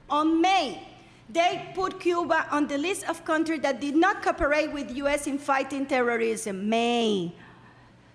on 0.10 0.42
May, 0.42 0.82
they 1.30 1.72
put 1.76 2.00
Cuba 2.00 2.48
on 2.52 2.68
the 2.68 2.78
list 2.78 3.08
of 3.08 3.24
countries 3.24 3.62
that 3.62 3.80
did 3.80 3.96
not 3.96 4.24
cooperate 4.24 4.74
with 4.74 4.96
U.S. 4.98 5.28
in 5.28 5.38
fighting 5.38 5.86
terrorism. 5.86 6.70
May. 6.70 7.34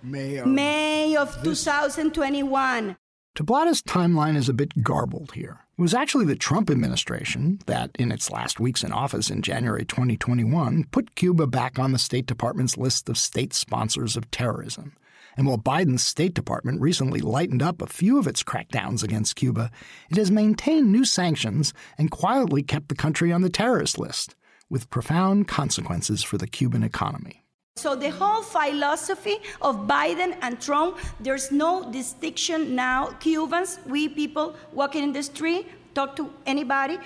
May 0.03 0.37
of, 0.37 0.47
May 0.47 1.17
of 1.17 1.43
2021. 1.43 2.97
Tablada's 3.37 3.83
timeline 3.83 4.37
is 4.37 4.49
a 4.49 4.53
bit 4.53 4.83
garbled 4.83 5.33
here. 5.33 5.61
It 5.77 5.83
was 5.83 5.95
actually 5.95 6.25
the 6.27 6.37
Trump 6.37 6.71
administration 6.71 7.59
that, 7.67 7.91
in 7.99 8.13
its 8.13 8.31
last 8.31 8.61
weeks 8.61 8.85
in 8.85 8.93
office 8.93 9.29
in 9.29 9.43
January 9.43 9.85
2021, 9.85 10.85
put 10.93 11.17
Cuba 11.17 11.49
back 11.49 11.79
on 11.79 11.91
the 11.91 11.99
State 11.99 12.27
Department's 12.27 12.77
list 12.77 13.09
of 13.09 13.19
state 13.19 13.53
sponsors 13.53 14.17
of 14.17 14.31
terrorism. 14.31 14.95
And 15.37 15.47
while 15.47 15.59
Biden's 15.59 16.03
State 16.03 16.35
Department 16.35 16.81
recently 16.81 17.21
lightened 17.21 17.63
up 17.63 17.83
a 17.83 17.87
few 17.87 18.19
of 18.19 18.27
its 18.27 18.43
crackdowns 18.43 19.03
against 19.03 19.37
Cuba, 19.37 19.71
it 20.11 20.17
has 20.17 20.31
maintained 20.31 20.91
new 20.91 21.05
sanctions 21.05 21.73
and 21.99 22.11
quietly 22.11 22.63
kept 22.63 22.89
the 22.89 22.95
country 22.95 23.33
on 23.33 23.43
the 23.43 23.51
terrorist 23.51 23.99
list, 23.99 24.37
with 24.71 24.91
profound 24.91 25.49
consequences 25.49 26.23
for 26.23 26.39
the 26.39 26.47
Cuban 26.47 26.83
economy. 26.83 27.45
So, 27.77 27.97
the 27.97 28.11
whole 28.11 28.43
philosophy 28.43 29.39
of 29.61 29.89
Biden 29.89 30.37
and 30.43 30.61
Trump, 30.61 30.99
there's 31.19 31.51
no 31.51 31.91
distinction 31.91 32.77
now. 32.77 33.07
Cubans, 33.19 33.81
we 33.87 34.09
people 34.09 34.55
walking 34.73 35.03
in 35.03 35.13
the 35.13 35.25
street, 35.25 35.67
talk 35.93 36.15
to 36.15 36.31
anybody, 36.47 36.99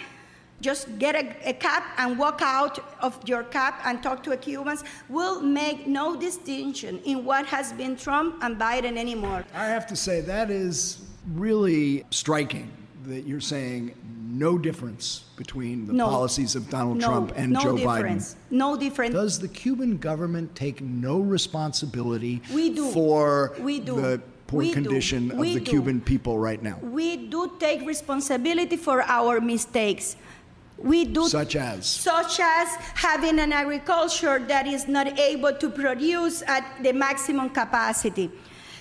just 0.61 0.99
get 0.99 1.15
a, 1.15 1.51
a, 1.51 1.53
cab 1.53 1.83
and 1.99 2.19
walk 2.19 2.41
out 2.43 2.79
of 3.01 3.17
your 3.29 3.45
cab 3.45 3.75
and 3.85 4.03
talk 4.03 4.23
to 4.25 4.33
a 4.33 4.37
Cubans 4.37 4.83
will 5.09 5.41
make 5.41 5.87
no 5.87 6.17
distinction 6.17 6.99
in 7.05 7.25
what 7.25 7.47
has 7.47 7.73
been 7.73 7.97
Trump 7.97 8.43
and 8.43 8.59
Biden 8.59 8.97
anymore. 8.97 9.45
I 9.55 9.67
have 9.67 9.87
to 9.89 9.97
say 9.97 10.21
that 10.23 10.51
is 10.51 11.05
really 11.35 12.05
striking 12.11 12.71
that 13.05 13.27
you're 13.27 13.41
saying 13.41 13.95
no 14.29 14.59
difference 14.59 15.25
between 15.37 15.87
the 15.87 15.93
no. 15.93 16.07
policies 16.07 16.55
of 16.55 16.69
Donald 16.69 16.99
no, 16.99 17.09
Trump 17.09 17.33
and 17.37 17.53
no 17.53 17.61
Joe 17.61 17.77
difference. 17.77 18.35
Biden. 18.35 18.51
No 18.51 18.77
difference. 18.77 19.15
Does 19.15 19.39
the 19.39 19.49
Cuban 19.49 19.97
government 19.97 20.55
take 20.55 20.81
no 20.81 21.19
responsibility 21.19 22.43
we 22.53 22.71
do. 22.71 22.91
for 22.91 23.55
we 23.59 23.81
do. 23.81 24.01
the 24.01 24.21
poor 24.47 24.61
we 24.61 24.73
condition 24.73 25.29
do. 25.29 25.35
of 25.35 25.39
we 25.39 25.55
the 25.55 25.61
do. 25.61 25.71
Cuban 25.71 26.01
people 26.01 26.39
right 26.39 26.63
now? 26.63 26.79
We 26.83 27.29
do 27.29 27.53
take 27.59 27.87
responsibility 27.87 28.77
for 28.77 29.03
our 29.03 29.41
mistakes. 29.41 30.17
We 30.79 31.05
do 31.05 31.29
such 31.29 31.57
as 31.57 31.87
such 31.87 32.39
as 32.41 32.69
having 32.95 33.39
an 33.39 33.53
agriculture 33.53 34.39
that 34.39 34.67
is 34.67 34.87
not 34.87 35.19
able 35.19 35.53
to 35.53 35.71
produce 35.71 36.43
at 36.43 36.65
the 36.83 36.93
maximum 36.93 37.51
capacity 37.51 38.31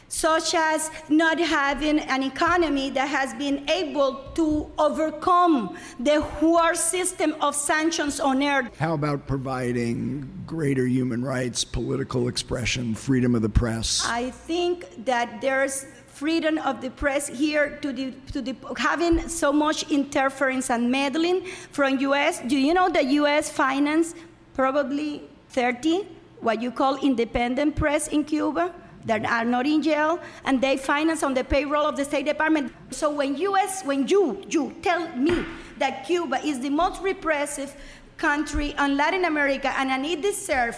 such 0.09 0.55
as 0.55 0.89
not 1.09 1.39
having 1.39 1.99
an 1.99 2.23
economy 2.23 2.89
that 2.91 3.07
has 3.07 3.33
been 3.33 3.69
able 3.69 4.23
to 4.35 4.71
overcome 4.77 5.77
the 5.99 6.25
war 6.41 6.75
system 6.75 7.35
of 7.41 7.55
sanctions 7.55 8.19
on 8.19 8.41
earth. 8.41 8.77
How 8.77 8.93
about 8.93 9.27
providing 9.27 10.29
greater 10.45 10.85
human 10.85 11.23
rights, 11.23 11.63
political 11.65 12.27
expression, 12.27 12.95
freedom 12.95 13.35
of 13.35 13.41
the 13.41 13.49
press? 13.49 14.05
I 14.07 14.31
think 14.31 15.05
that 15.05 15.41
there's 15.41 15.85
freedom 16.17 16.57
of 16.57 16.81
the 16.81 16.89
press 16.89 17.27
here 17.27 17.77
to 17.79 17.93
the, 17.93 18.11
to 18.33 18.41
the 18.41 18.55
having 18.75 19.29
so 19.29 19.53
much 19.53 19.89
interference 19.91 20.71
and 20.71 20.91
meddling 20.91 21.45
from 21.71 21.99
US. 21.99 22.41
Do 22.41 22.57
you 22.57 22.73
know 22.73 22.89
the 22.89 23.05
US 23.21 23.51
finance 23.51 24.15
probably 24.55 25.21
30 25.49 26.07
what 26.41 26.59
you 26.59 26.71
call 26.71 26.95
independent 26.97 27.75
press 27.75 28.07
in 28.07 28.23
Cuba? 28.23 28.73
that 29.05 29.23
are 29.25 29.45
not 29.45 29.65
in 29.65 29.81
jail 29.81 30.19
and 30.43 30.59
they 30.59 30.75
finance 30.75 31.23
on 31.23 31.33
the 31.33 31.41
payroll 31.41 31.85
of 31.85 31.95
the 31.95 32.03
State 32.03 32.25
Department. 32.25 32.73
So 32.89 33.09
when 33.09 33.37
US, 33.37 33.85
when 33.85 34.05
you, 34.05 34.43
you 34.49 34.75
tell 34.81 35.07
me 35.15 35.45
that 35.77 36.05
Cuba 36.05 36.45
is 36.45 36.59
the 36.59 36.69
most 36.69 37.01
repressive 37.01 37.73
country 38.17 38.75
in 38.77 38.97
Latin 38.97 39.23
America 39.23 39.73
and 39.77 40.05
it 40.05 40.21
deserves 40.21 40.77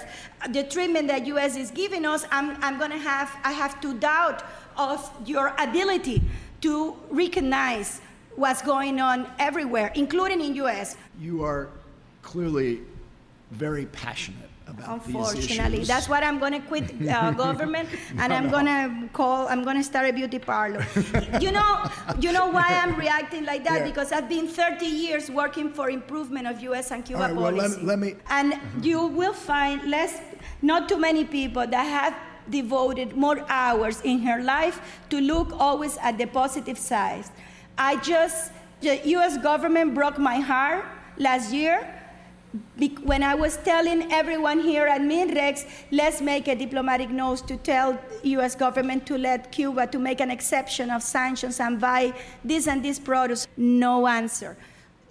the 0.51 0.63
treatment 0.63 1.07
that 1.07 1.25
US 1.25 1.55
is 1.55 1.71
giving 1.71 2.05
us, 2.05 2.23
I'm, 2.29 2.55
I'm 2.63 2.77
gonna 2.77 2.99
have, 2.99 3.35
I 3.43 3.51
have 3.51 3.81
to 3.81 3.95
doubt 3.95 4.43
of 4.79 5.11
your 5.25 5.53
ability 5.57 6.21
to 6.61 6.95
recognize 7.09 8.01
what's 8.35 8.61
going 8.61 8.99
on 8.99 9.27
everywhere, 9.37 9.91
including 9.95 10.41
in 10.41 10.55
US. 10.55 10.95
You 11.19 11.43
are 11.43 11.69
clearly 12.21 12.79
very 13.51 13.85
passionate 13.87 14.49
about 14.67 14.85
the 14.85 14.93
Unfortunately, 14.93 15.83
that's 15.83 16.07
why 16.07 16.21
I'm 16.21 16.39
going 16.39 16.53
to 16.53 16.59
quit 16.59 16.85
uh, 17.09 17.31
government 17.45 17.89
and 18.17 18.29
no, 18.29 18.35
I'm 18.35 18.45
no. 18.45 18.51
going 18.51 18.65
to 18.67 19.09
call. 19.13 19.47
I'm 19.47 19.63
going 19.63 19.77
to 19.77 19.83
start 19.83 20.07
a 20.09 20.13
beauty 20.13 20.39
parlor. 20.39 20.85
you 21.41 21.51
know, 21.51 21.89
you 22.19 22.31
know 22.31 22.47
why 22.47 22.67
I'm 22.81 22.95
reacting 22.95 23.45
like 23.45 23.63
that? 23.65 23.79
Yeah. 23.79 23.85
Because 23.85 24.11
I've 24.11 24.29
been 24.29 24.47
30 24.47 24.85
years 24.85 25.29
working 25.29 25.73
for 25.73 25.89
improvement 25.89 26.47
of 26.47 26.61
U.S. 26.61 26.91
and 26.91 27.03
Cuba 27.03 27.21
right, 27.21 27.33
policy. 27.35 27.57
Well, 27.57 27.69
let, 27.69 27.83
let 27.83 27.99
me. 27.99 28.15
And 28.29 28.59
you 28.81 29.07
will 29.07 29.33
find 29.33 29.83
less, 29.89 30.21
not 30.61 30.87
too 30.87 30.97
many 30.97 31.25
people 31.25 31.65
that 31.65 31.83
have 31.83 32.15
devoted 32.49 33.15
more 33.15 33.45
hours 33.49 34.01
in 34.01 34.19
her 34.19 34.41
life 34.41 34.81
to 35.09 35.19
look 35.19 35.53
always 35.59 35.97
at 35.97 36.17
the 36.17 36.25
positive 36.25 36.77
side. 36.77 37.25
I 37.77 37.97
just, 37.97 38.51
the 38.81 38.99
U.S. 39.17 39.37
government 39.37 39.93
broke 39.93 40.17
my 40.17 40.39
heart 40.39 40.85
last 41.17 41.53
year 41.53 41.95
when 43.03 43.21
I 43.21 43.35
was 43.35 43.57
telling 43.57 44.11
everyone 44.11 44.59
here 44.59 44.87
at 44.87 45.01
MINREX, 45.01 45.65
let's 45.91 46.19
make 46.19 46.47
a 46.47 46.55
diplomatic 46.55 47.09
note 47.09 47.47
to 47.47 47.57
tell 47.57 47.99
U.S. 48.23 48.55
government 48.55 49.05
to 49.07 49.17
let 49.17 49.51
Cuba 49.51 49.85
to 49.87 49.99
make 49.99 50.19
an 50.19 50.31
exception 50.31 50.89
of 50.89 51.03
sanctions 51.03 51.59
and 51.59 51.79
buy 51.79 52.13
this 52.43 52.67
and 52.67 52.83
this 52.83 52.97
products, 52.97 53.47
no 53.55 54.07
answer. 54.07 54.57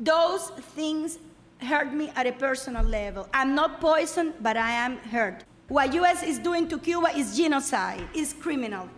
Those 0.01 0.51
things 0.74 1.18
hurt 1.61 1.92
me 1.92 2.11
at 2.16 2.27
a 2.27 2.33
personal 2.33 2.85
level. 2.85 3.29
I'm 3.33 3.55
not 3.55 3.81
poisoned, 3.81 4.35
but 4.40 4.57
I 4.57 4.70
am 4.72 4.98
hurt. 4.98 5.44
What 5.68 5.92
U.S. 5.92 6.22
is 6.22 6.38
doing 6.38 6.66
to 6.68 6.78
Cuba 6.78 7.14
is 7.14 7.37
genocide, 7.37 8.02
is 8.14 8.33
criminal, 8.33 8.88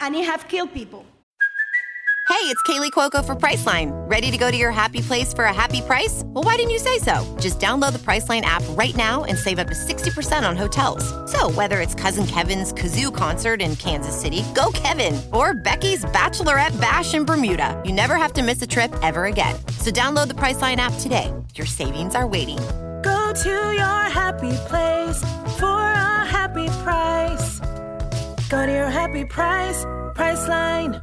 and 0.00 0.16
it 0.16 0.24
have 0.24 0.48
killed 0.48 0.74
people. 0.74 1.06
Hey, 2.28 2.46
it's 2.46 2.60
Kaley 2.64 2.90
Cuoco 2.90 3.24
for 3.24 3.36
Priceline. 3.36 3.92
Ready 4.10 4.32
to 4.32 4.36
go 4.36 4.50
to 4.50 4.56
your 4.56 4.72
happy 4.72 5.02
place 5.02 5.32
for 5.32 5.44
a 5.44 5.52
happy 5.52 5.82
price? 5.82 6.24
Well, 6.26 6.42
why 6.42 6.56
didn't 6.56 6.72
you 6.72 6.80
say 6.80 6.98
so? 6.98 7.36
Just 7.38 7.60
download 7.60 7.92
the 7.92 8.00
Priceline 8.00 8.40
app 8.40 8.64
right 8.70 8.96
now 8.96 9.22
and 9.22 9.38
save 9.38 9.60
up 9.60 9.68
to 9.68 9.74
60% 9.74 10.48
on 10.48 10.56
hotels. 10.56 11.06
So, 11.30 11.48
whether 11.52 11.80
it's 11.80 11.94
Cousin 11.94 12.26
Kevin's 12.26 12.72
Kazoo 12.72 13.14
concert 13.14 13.62
in 13.62 13.76
Kansas 13.76 14.20
City, 14.20 14.42
go 14.52 14.72
Kevin, 14.74 15.20
or 15.32 15.54
Becky's 15.54 16.04
Bachelorette 16.06 16.78
Bash 16.80 17.14
in 17.14 17.24
Bermuda, 17.24 17.80
you 17.84 17.92
never 17.92 18.16
have 18.16 18.32
to 18.32 18.42
miss 18.42 18.60
a 18.62 18.66
trip 18.66 18.92
ever 19.04 19.26
again. 19.26 19.54
So, 19.78 19.92
download 19.92 20.26
the 20.26 20.34
Priceline 20.34 20.76
app 20.76 20.94
today. 20.94 21.32
Your 21.54 21.66
savings 21.66 22.16
are 22.16 22.26
waiting. 22.26 22.58
Go 23.30 23.36
to 23.44 23.48
your 23.48 24.10
happy 24.10 24.56
place 24.66 25.20
for 25.56 25.68
a 25.68 26.26
happy 26.26 26.66
price. 26.82 27.60
Go 28.48 28.66
to 28.66 28.72
your 28.72 28.88
happy 28.88 29.24
price, 29.24 29.84
Priceline. 30.16 31.00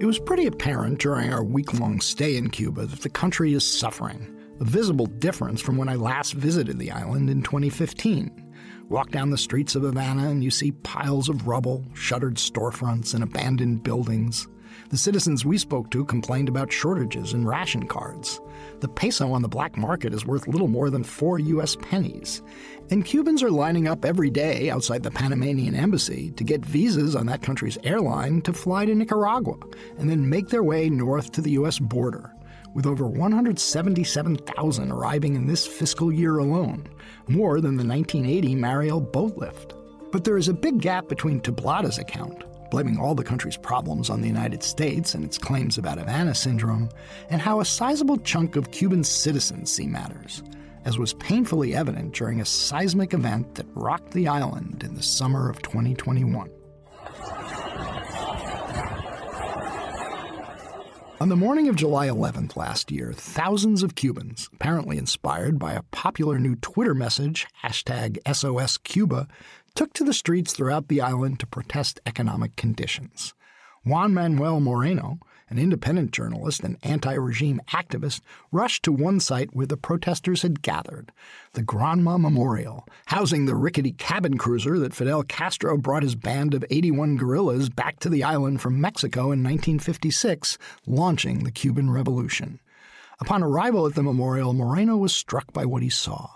It 0.00 0.06
was 0.06 0.18
pretty 0.18 0.46
apparent 0.46 1.00
during 1.00 1.30
our 1.30 1.44
week 1.44 1.78
long 1.78 2.00
stay 2.00 2.38
in 2.38 2.48
Cuba 2.48 2.86
that 2.86 3.02
the 3.02 3.10
country 3.10 3.52
is 3.52 3.70
suffering, 3.70 4.34
a 4.58 4.64
visible 4.64 5.04
difference 5.04 5.60
from 5.60 5.76
when 5.76 5.90
I 5.90 5.96
last 5.96 6.32
visited 6.32 6.78
the 6.78 6.90
island 6.90 7.28
in 7.28 7.42
2015. 7.42 8.54
Walk 8.88 9.10
down 9.10 9.28
the 9.28 9.36
streets 9.36 9.74
of 9.74 9.82
Havana 9.82 10.30
and 10.30 10.42
you 10.42 10.50
see 10.50 10.72
piles 10.72 11.28
of 11.28 11.46
rubble, 11.46 11.84
shuttered 11.92 12.36
storefronts, 12.36 13.12
and 13.12 13.22
abandoned 13.22 13.82
buildings. 13.82 14.48
The 14.90 14.96
citizens 14.96 15.44
we 15.44 15.58
spoke 15.58 15.90
to 15.90 16.02
complained 16.06 16.48
about 16.48 16.72
shortages 16.72 17.34
in 17.34 17.46
ration 17.46 17.86
cards. 17.86 18.40
The 18.80 18.88
peso 18.88 19.32
on 19.32 19.42
the 19.42 19.48
black 19.48 19.76
market 19.76 20.14
is 20.14 20.24
worth 20.24 20.48
little 20.48 20.66
more 20.66 20.88
than 20.88 21.04
four 21.04 21.38
U.S. 21.38 21.76
pennies. 21.76 22.40
And 22.90 23.04
Cubans 23.04 23.42
are 23.42 23.50
lining 23.50 23.86
up 23.86 24.06
every 24.06 24.30
day 24.30 24.70
outside 24.70 25.02
the 25.02 25.10
Panamanian 25.10 25.74
embassy 25.74 26.30
to 26.36 26.44
get 26.44 26.64
visas 26.64 27.14
on 27.14 27.26
that 27.26 27.42
country's 27.42 27.76
airline 27.84 28.40
to 28.42 28.54
fly 28.54 28.86
to 28.86 28.94
Nicaragua 28.94 29.56
and 29.98 30.08
then 30.08 30.30
make 30.30 30.48
their 30.48 30.62
way 30.62 30.88
north 30.88 31.32
to 31.32 31.42
the 31.42 31.50
U.S. 31.50 31.78
border, 31.78 32.32
with 32.72 32.86
over 32.86 33.06
177,000 33.06 34.90
arriving 34.90 35.34
in 35.34 35.46
this 35.46 35.66
fiscal 35.66 36.10
year 36.10 36.38
alone, 36.38 36.88
more 37.28 37.60
than 37.60 37.76
the 37.76 37.84
1980 37.84 38.54
Mariel 38.54 39.00
boat 39.00 39.36
lift. 39.36 39.74
But 40.12 40.24
there 40.24 40.38
is 40.38 40.48
a 40.48 40.54
big 40.54 40.80
gap 40.80 41.08
between 41.08 41.40
Tablada's 41.40 41.98
account, 41.98 42.44
blaming 42.70 42.98
all 42.98 43.14
the 43.14 43.24
country's 43.24 43.56
problems 43.56 44.10
on 44.10 44.20
the 44.20 44.28
United 44.28 44.62
States 44.62 45.14
and 45.14 45.24
its 45.24 45.38
claims 45.38 45.78
about 45.78 45.98
Havana 45.98 46.34
syndrome, 46.34 46.88
and 47.30 47.40
how 47.40 47.60
a 47.60 47.64
sizable 47.64 48.18
chunk 48.18 48.56
of 48.56 48.70
Cuban 48.70 49.04
citizens 49.04 49.72
see 49.72 49.86
matters, 49.86 50.42
as 50.84 50.98
was 50.98 51.14
painfully 51.14 51.74
evident 51.74 52.14
during 52.14 52.40
a 52.40 52.44
seismic 52.44 53.14
event 53.14 53.54
that 53.54 53.66
rocked 53.74 54.12
the 54.12 54.28
island 54.28 54.82
in 54.82 54.94
the 54.94 55.02
summer 55.02 55.48
of 55.48 55.62
2021. 55.62 56.50
On 61.20 61.28
the 61.28 61.34
morning 61.34 61.66
of 61.66 61.74
July 61.74 62.06
11th 62.06 62.54
last 62.54 62.92
year, 62.92 63.12
thousands 63.12 63.82
of 63.82 63.96
Cubans, 63.96 64.48
apparently 64.52 64.98
inspired 64.98 65.58
by 65.58 65.72
a 65.72 65.82
popular 65.90 66.38
new 66.38 66.54
Twitter 66.54 66.94
message, 66.94 67.44
hashtag 67.64 68.22
SOSCuba, 68.22 69.26
took 69.78 69.92
to 69.92 70.02
the 70.02 70.12
streets 70.12 70.52
throughout 70.52 70.88
the 70.88 71.00
island 71.00 71.38
to 71.38 71.46
protest 71.46 72.00
economic 72.04 72.56
conditions. 72.56 73.32
Juan 73.84 74.12
Manuel 74.12 74.58
Moreno, 74.58 75.20
an 75.48 75.56
independent 75.56 76.10
journalist 76.10 76.64
and 76.64 76.76
anti 76.82 77.12
regime 77.12 77.60
activist, 77.70 78.20
rushed 78.50 78.82
to 78.82 78.90
one 78.90 79.20
site 79.20 79.54
where 79.54 79.68
the 79.68 79.76
protesters 79.76 80.42
had 80.42 80.62
gathered 80.62 81.12
the 81.52 81.62
Granma 81.62 82.18
Memorial, 82.20 82.88
housing 83.06 83.46
the 83.46 83.54
rickety 83.54 83.92
cabin 83.92 84.36
cruiser 84.36 84.80
that 84.80 84.94
Fidel 84.94 85.22
Castro 85.22 85.78
brought 85.78 86.02
his 86.02 86.16
band 86.16 86.54
of 86.54 86.64
81 86.70 87.16
guerrillas 87.16 87.68
back 87.68 88.00
to 88.00 88.08
the 88.08 88.24
island 88.24 88.60
from 88.60 88.80
Mexico 88.80 89.26
in 89.26 89.44
1956, 89.44 90.58
launching 90.88 91.44
the 91.44 91.52
Cuban 91.52 91.88
Revolution. 91.88 92.58
Upon 93.20 93.44
arrival 93.44 93.86
at 93.86 93.94
the 93.94 94.02
memorial, 94.02 94.52
Moreno 94.54 94.96
was 94.96 95.14
struck 95.14 95.52
by 95.52 95.64
what 95.64 95.84
he 95.84 95.88
saw 95.88 96.30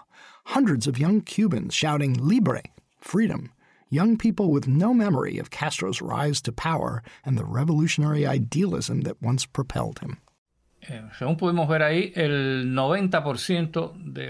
hundreds 0.45 0.87
of 0.87 0.97
young 0.97 1.21
Cubans 1.23 1.75
shouting 1.75 2.15
Libre, 2.15 2.63
freedom, 3.03 3.53
young 3.91 4.17
people 4.17 4.51
with 4.51 4.67
no 4.67 4.95
memory 4.95 5.39
of 5.39 5.51
Castro's 5.51 6.01
rise 6.01 6.41
to 6.43 6.53
power 6.53 7.03
and 7.25 7.37
the 7.37 7.45
revolutionary 7.45 8.27
idealism 8.27 9.03
that 9.03 9.21
once 9.21 9.45
propelled 9.45 9.99
him. 9.99 10.19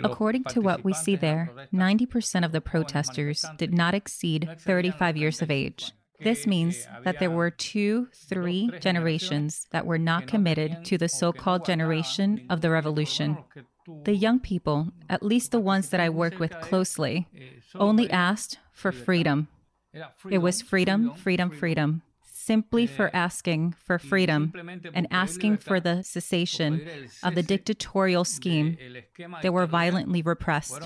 According 0.04 0.44
to 0.44 0.60
what 0.60 0.84
we 0.84 0.92
see 0.92 1.16
there, 1.16 1.50
90% 1.72 2.44
of 2.44 2.52
the 2.52 2.60
protesters 2.60 3.44
did 3.56 3.72
not 3.72 3.94
exceed 3.94 4.56
35 4.58 5.16
years 5.16 5.40
of 5.40 5.50
age. 5.50 5.92
This 6.20 6.46
means 6.46 6.86
that 7.04 7.18
there 7.18 7.30
were 7.30 7.50
two, 7.50 8.08
three 8.14 8.70
generations 8.80 9.66
that 9.72 9.86
were 9.86 9.98
not 9.98 10.26
committed 10.26 10.84
to 10.84 10.98
the 10.98 11.08
so 11.08 11.32
called 11.32 11.64
generation 11.64 12.46
of 12.48 12.60
the 12.60 12.70
revolution. 12.70 13.38
The 14.04 14.14
young 14.14 14.38
people, 14.38 14.92
at 15.08 15.24
least 15.24 15.50
the 15.50 15.58
ones 15.58 15.88
that 15.88 16.00
I 16.00 16.08
work 16.10 16.38
with 16.38 16.60
closely, 16.60 17.26
only 17.74 18.08
asked 18.10 18.58
for 18.72 18.92
freedom. 18.92 19.48
It 20.30 20.38
was 20.38 20.62
freedom, 20.62 21.14
freedom, 21.14 21.50
freedom. 21.50 22.02
Simply 22.24 22.88
for 22.88 23.08
asking 23.14 23.72
for 23.78 23.98
freedom 24.00 24.52
and 24.94 25.06
asking 25.12 25.58
for 25.58 25.78
the 25.78 26.02
cessation 26.02 26.88
of 27.22 27.36
the 27.36 27.42
dictatorial 27.42 28.24
scheme, 28.24 28.76
they 29.42 29.50
were 29.50 29.66
violently 29.66 30.22
repressed. 30.22 30.82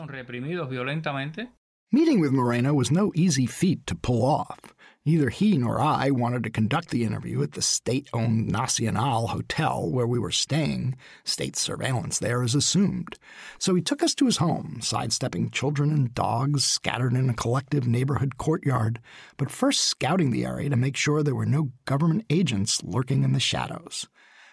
Meeting 1.97 2.21
with 2.21 2.31
Moreno 2.31 2.75
was 2.75 2.91
no 2.91 3.11
easy 3.15 3.47
feat 3.47 3.87
to 3.87 3.95
pull 3.95 4.23
off. 4.23 4.75
Neither 5.07 5.31
he 5.31 5.57
nor 5.57 5.81
I 5.81 6.11
wanted 6.11 6.45
to 6.45 6.51
conduct 6.51 6.91
the 6.91 7.05
interview 7.05 7.43
at 7.43 7.53
the 7.53 7.63
state 7.63 8.11
owned 8.13 8.49
Nacional 8.49 9.29
Hotel 9.29 9.91
where 9.91 10.07
we 10.07 10.19
were 10.19 10.31
staying. 10.31 10.95
State 11.25 11.57
surveillance 11.57 12.19
there 12.19 12.43
is 12.43 12.55
assumed. 12.55 13.19
So 13.59 13.75
he 13.75 13.81
took 13.81 14.03
us 14.03 14.15
to 14.17 14.27
his 14.27 14.37
home, 14.37 14.81
sidestepping 14.83 15.53
children 15.53 15.91
and 15.91 16.13
dogs 16.13 16.67
scattered 16.67 17.15
in 17.15 17.31
a 17.31 17.35
collective 17.35 17.89
neighborhood 17.89 18.37
courtyard, 18.37 19.01
but 19.39 19.51
first 19.51 19.81
scouting 19.81 20.33
the 20.33 20.45
area 20.45 20.69
to 20.69 20.77
make 20.77 20.99
sure 20.99 21.23
there 21.23 21.35
were 21.35 21.47
no 21.47 21.71
government 21.87 22.27
agents 22.29 22.85
lurking 22.85 23.25
in 23.25 23.33
the 23.33 23.41
shadows. 23.41 24.07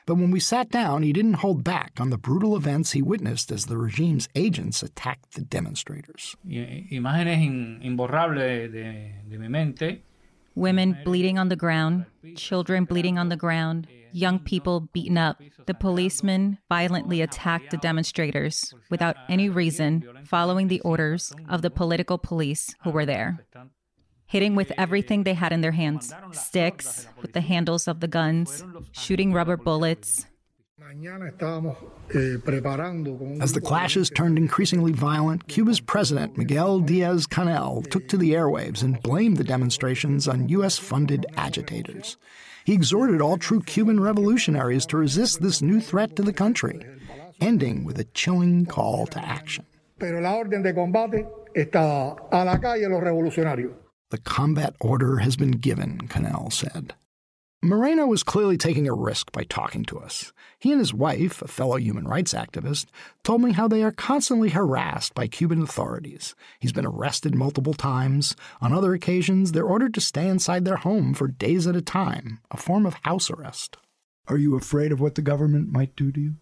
But 0.05 0.15
when 0.15 0.31
we 0.31 0.39
sat 0.39 0.69
down, 0.69 1.03
he 1.03 1.13
didn't 1.13 1.35
hold 1.35 1.63
back 1.63 1.93
on 1.99 2.09
the 2.09 2.17
brutal 2.17 2.55
events 2.55 2.91
he 2.91 3.01
witnessed 3.01 3.51
as 3.51 3.65
the 3.65 3.77
regime's 3.77 4.27
agents 4.35 4.83
attacked 4.83 5.35
the 5.35 5.41
demonstrators. 5.41 6.35
Eh, 6.49 6.87
imágenes 6.91 7.83
imborrables 7.83 8.71
de, 8.71 9.13
de 9.29 9.37
mi 9.37 9.47
mente 9.47 10.01
women 10.55 10.97
bleeding 11.03 11.37
on 11.37 11.49
the 11.49 11.55
ground, 11.55 12.05
children 12.35 12.85
bleeding 12.85 13.17
on 13.17 13.29
the 13.29 13.35
ground, 13.35 13.87
young 14.11 14.39
people 14.39 14.81
beaten 14.93 15.17
up. 15.17 15.41
The 15.65 15.73
policemen 15.73 16.59
violently 16.69 17.21
attacked 17.21 17.71
the 17.71 17.77
demonstrators 17.77 18.73
without 18.89 19.15
any 19.29 19.49
reason, 19.49 20.03
following 20.25 20.67
the 20.67 20.81
orders 20.81 21.33
of 21.49 21.61
the 21.61 21.71
political 21.71 22.17
police 22.17 22.75
who 22.83 22.91
were 22.91 23.05
there. 23.05 23.45
Hitting 24.25 24.55
with 24.55 24.71
everything 24.77 25.23
they 25.23 25.35
had 25.35 25.51
in 25.51 25.61
their 25.61 25.71
hands 25.71 26.13
sticks 26.31 27.07
with 27.21 27.33
the 27.33 27.41
handles 27.41 27.87
of 27.87 27.99
the 27.99 28.07
guns, 28.07 28.63
shooting 28.91 29.33
rubber 29.33 29.57
bullets, 29.57 30.25
As 33.41 33.53
the 33.53 33.61
clashes 33.61 34.09
turned 34.09 34.37
increasingly 34.37 34.91
violent, 34.91 35.47
Cuba's 35.47 35.79
president, 35.79 36.37
Miguel 36.37 36.79
Diaz 36.79 37.25
Canel, 37.25 37.89
took 37.89 38.07
to 38.09 38.17
the 38.17 38.31
airwaves 38.31 38.83
and 38.83 39.01
blamed 39.01 39.37
the 39.37 39.43
demonstrations 39.43 40.27
on 40.27 40.49
U.S. 40.49 40.77
funded 40.77 41.25
agitators. 41.37 42.17
He 42.65 42.73
exhorted 42.73 43.21
all 43.21 43.37
true 43.37 43.61
Cuban 43.61 43.99
revolutionaries 43.99 44.85
to 44.87 44.97
resist 44.97 45.41
this 45.41 45.61
new 45.61 45.79
threat 45.79 46.15
to 46.15 46.21
the 46.21 46.33
country, 46.33 46.85
ending 47.41 47.83
with 47.83 47.99
a 47.99 48.05
chilling 48.05 48.65
call 48.65 49.07
to 49.07 49.19
action. 49.19 49.65
The 54.13 54.19
combat 54.19 54.75
order 54.79 55.17
has 55.17 55.35
been 55.35 55.53
given, 55.53 56.01
Canel 56.07 56.53
said. 56.53 56.93
Moreno 57.63 58.05
was 58.05 58.21
clearly 58.21 58.59
taking 58.59 58.87
a 58.87 58.93
risk 58.93 59.31
by 59.31 59.43
talking 59.43 59.83
to 59.85 59.97
us. 59.97 60.31
He 60.59 60.71
and 60.71 60.77
his 60.77 60.93
wife, 60.93 61.41
a 61.41 61.47
fellow 61.47 61.77
human 61.77 62.07
rights 62.07 62.31
activist, 62.31 62.85
told 63.23 63.41
me 63.41 63.53
how 63.53 63.67
they 63.67 63.81
are 63.81 63.91
constantly 63.91 64.49
harassed 64.49 65.15
by 65.15 65.25
Cuban 65.25 65.63
authorities. 65.63 66.35
He's 66.59 66.71
been 66.71 66.85
arrested 66.85 67.33
multiple 67.33 67.73
times. 67.73 68.35
On 68.61 68.71
other 68.71 68.93
occasions, 68.93 69.51
they're 69.51 69.65
ordered 69.65 69.95
to 69.95 69.99
stay 69.99 70.27
inside 70.27 70.63
their 70.63 70.75
home 70.75 71.15
for 71.15 71.27
days 71.27 71.65
at 71.65 71.75
a 71.75 71.81
time, 71.81 72.39
a 72.51 72.57
form 72.57 72.85
of 72.85 72.93
house 73.01 73.31
arrest. 73.31 73.77
Are 74.27 74.37
you 74.37 74.55
afraid 74.55 74.91
of 74.91 75.01
what 75.01 75.15
the 75.15 75.23
government 75.23 75.71
might 75.71 75.95
do 75.95 76.11
to 76.11 76.21
you? 76.21 76.35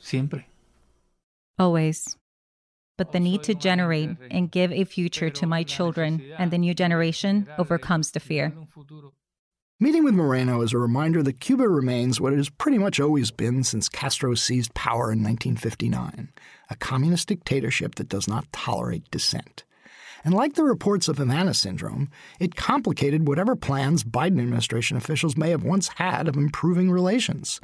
Siempre. 0.00 0.46
Always. 1.60 2.17
But 2.98 3.12
the 3.12 3.20
need 3.20 3.42
to 3.44 3.54
generate 3.54 4.10
and 4.30 4.50
give 4.50 4.70
a 4.72 4.84
future 4.84 5.30
to 5.30 5.46
my 5.46 5.62
children 5.62 6.22
and 6.36 6.50
the 6.50 6.58
new 6.58 6.74
generation 6.74 7.48
overcomes 7.56 8.10
the 8.10 8.20
fear. 8.20 8.52
Meeting 9.80 10.02
with 10.02 10.14
Moreno 10.14 10.60
is 10.62 10.72
a 10.72 10.78
reminder 10.78 11.22
that 11.22 11.38
Cuba 11.38 11.68
remains 11.68 12.20
what 12.20 12.32
it 12.32 12.38
has 12.38 12.48
pretty 12.50 12.78
much 12.78 12.98
always 12.98 13.30
been 13.30 13.62
since 13.62 13.88
Castro 13.88 14.34
seized 14.34 14.74
power 14.74 15.12
in 15.12 15.22
1959 15.22 16.30
a 16.70 16.76
communist 16.76 17.28
dictatorship 17.28 17.94
that 17.94 18.08
does 18.08 18.28
not 18.28 18.52
tolerate 18.52 19.10
dissent. 19.10 19.64
And 20.24 20.34
like 20.34 20.54
the 20.54 20.64
reports 20.64 21.08
of 21.08 21.18
Havana 21.18 21.54
syndrome, 21.54 22.10
it 22.40 22.56
complicated 22.56 23.26
whatever 23.26 23.56
plans 23.56 24.04
Biden 24.04 24.40
administration 24.40 24.96
officials 24.96 25.36
may 25.36 25.50
have 25.50 25.62
once 25.62 25.88
had 25.96 26.28
of 26.28 26.36
improving 26.36 26.90
relations. 26.90 27.60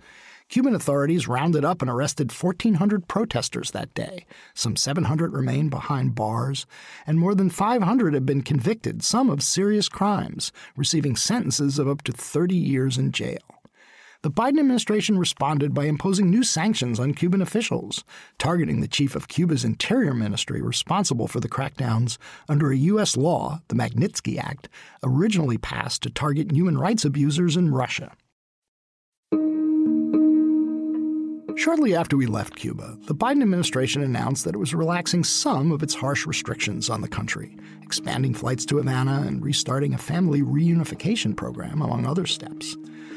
Cuban 0.55 0.77
authorities 0.77 1.27
rounded 1.27 1.65
up 1.65 1.83
and 1.83 1.91
arrested 1.91 2.31
1,400 2.31 3.09
protesters 3.09 3.73
that 3.73 3.93
day. 3.93 4.25
Some 4.55 4.77
700 4.77 5.33
remain 5.33 5.69
behind 5.69 6.15
bars, 6.15 6.65
and 7.09 7.19
more 7.19 7.35
than 7.35 7.51
500 7.51 8.15
have 8.15 8.25
been 8.25 8.41
convicted, 8.41 9.03
some 9.03 9.31
of 9.31 9.43
serious 9.43 9.89
crimes, 9.89 10.53
receiving 10.77 11.17
sentences 11.17 11.81
of 11.81 11.89
up 11.89 12.03
to 12.03 12.13
30 12.13 12.55
years 12.55 12.97
in 12.97 13.11
jail. 13.11 13.41
The 14.23 14.31
Biden 14.31 14.61
administration 14.61 15.19
responded 15.19 15.75
by 15.75 15.87
imposing 15.87 16.31
new 16.31 16.45
sanctions 16.45 17.01
on 17.01 17.15
Cuban 17.15 17.43
officials, 17.43 18.05
targeting 18.39 18.81
the 18.81 18.87
chief 18.87 19.17
of 19.17 19.27
Cuba's 19.27 19.65
Interior 19.65 20.15
Ministry 20.15 20.63
responsible 20.63 21.27
for 21.27 21.41
the 21.41 21.49
crackdowns 21.49 22.17
under 22.49 22.71
a 22.71 22.77
U.S. 22.77 23.17
law, 23.17 23.61
the 23.67 23.75
Magnitsky 23.75 24.39
Act, 24.39 24.69
originally 25.03 25.59
passed 25.59 26.05
to 26.05 26.11
target 26.11 26.53
human 26.53 26.79
rights 26.79 27.05
abusers 27.05 27.57
in 27.57 27.75
Russia. 27.75 28.13
Shortly 31.57 31.95
after 31.95 32.17
we 32.17 32.27
left 32.27 32.57
Cuba, 32.57 32.99
the 33.07 33.15
Biden 33.15 33.41
administration 33.41 34.03
announced 34.03 34.45
that 34.45 34.57
it 34.57 34.59
was 34.59 34.75
relaxing 34.75 35.23
some 35.23 35.71
of 35.71 35.85
its 35.85 35.95
harsh 35.95 36.27
restrictions 36.27 36.91
on 36.91 37.01
the 37.01 37.09
country, 37.09 37.57
expanding 37.81 38.35
flights 38.35 38.67
to 38.67 38.79
Havana 38.79 39.23
and 39.25 39.43
restarting 39.43 39.95
a 39.95 39.99
family 39.99 40.43
reunification 40.43 41.37
program, 41.37 41.81
among 41.81 42.07
other 42.07 42.27
steps. 42.27 42.77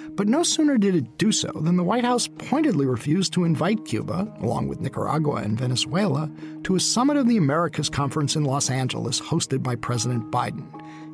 But 0.09 0.27
no 0.27 0.43
sooner 0.43 0.77
did 0.77 0.95
it 0.95 1.17
do 1.17 1.31
so 1.31 1.51
than 1.51 1.77
the 1.77 1.83
White 1.83 2.05
House 2.05 2.27
pointedly 2.27 2.85
refused 2.85 3.33
to 3.33 3.43
invite 3.43 3.85
Cuba, 3.85 4.31
along 4.39 4.67
with 4.67 4.81
Nicaragua 4.81 5.37
and 5.37 5.57
Venezuela, 5.57 6.31
to 6.63 6.75
a 6.75 6.79
Summit 6.79 7.17
of 7.17 7.27
the 7.27 7.37
Americas 7.37 7.89
conference 7.89 8.35
in 8.35 8.43
Los 8.43 8.69
Angeles 8.69 9.19
hosted 9.19 9.63
by 9.63 9.75
President 9.75 10.29
Biden, 10.31 10.65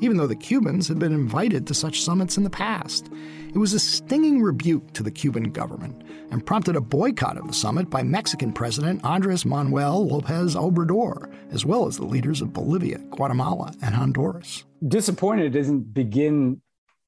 even 0.03 0.17
though 0.17 0.27
the 0.27 0.35
Cubans 0.35 0.89
had 0.89 0.99
been 0.99 1.13
invited 1.13 1.65
to 1.65 1.73
such 1.73 2.01
summits 2.01 2.35
in 2.35 2.43
the 2.43 2.49
past. 2.49 3.09
It 3.53 3.57
was 3.57 3.71
a 3.71 3.79
stinging 3.79 4.41
rebuke 4.41 4.91
to 4.93 5.03
the 5.03 5.11
Cuban 5.11 5.51
government 5.51 6.03
and 6.29 6.45
prompted 6.45 6.75
a 6.75 6.81
boycott 6.81 7.37
of 7.37 7.47
the 7.47 7.53
summit 7.53 7.89
by 7.89 8.03
Mexican 8.03 8.51
President 8.51 9.01
Andres 9.05 9.45
Manuel 9.45 10.05
Lopez 10.05 10.55
Obrador, 10.55 11.33
as 11.51 11.65
well 11.65 11.87
as 11.87 11.95
the 11.95 12.05
leaders 12.05 12.41
of 12.41 12.51
Bolivia, 12.51 12.97
Guatemala, 13.11 13.73
and 13.81 13.95
Honduras. 13.95 14.65
Disappointed 14.85 15.53
doesn't 15.53 15.93
begin 15.93 16.61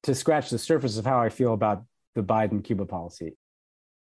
to 0.04 0.14
scratch 0.14 0.48
the 0.48 0.58
surface 0.58 0.96
of 0.96 1.04
how 1.04 1.18
I 1.20 1.28
feel 1.28 1.52
about 1.52 1.84
the 2.14 2.22
Biden 2.22 2.64
Cuba 2.64 2.86
policy. 2.86 3.36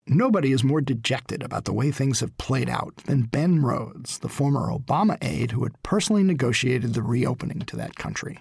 Nobody 0.07 0.51
is 0.51 0.63
more 0.63 0.81
dejected 0.81 1.43
about 1.43 1.65
the 1.65 1.73
way 1.73 1.91
things 1.91 2.21
have 2.21 2.35
played 2.39 2.69
out 2.69 2.95
than 3.05 3.23
Ben 3.23 3.61
Rhodes, 3.61 4.17
the 4.17 4.29
former 4.29 4.71
Obama 4.71 5.19
aide 5.21 5.51
who 5.51 5.63
had 5.63 5.83
personally 5.83 6.23
negotiated 6.23 6.95
the 6.95 7.03
reopening 7.03 7.59
to 7.59 7.75
that 7.75 7.95
country. 7.95 8.39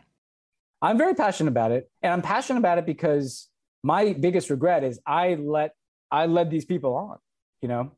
I'm 0.82 0.96
very 0.96 1.14
passionate 1.14 1.50
about 1.50 1.72
it, 1.72 1.90
and 2.02 2.12
I'm 2.12 2.22
passionate 2.22 2.58
about 2.58 2.78
it 2.78 2.86
because 2.86 3.48
my 3.82 4.12
biggest 4.12 4.50
regret 4.50 4.84
is 4.84 5.00
I 5.06 5.34
let 5.34 5.74
I 6.10 6.26
led 6.26 6.50
these 6.50 6.64
people 6.64 6.94
on. 6.94 7.18
You 7.60 7.68
know, 7.68 7.92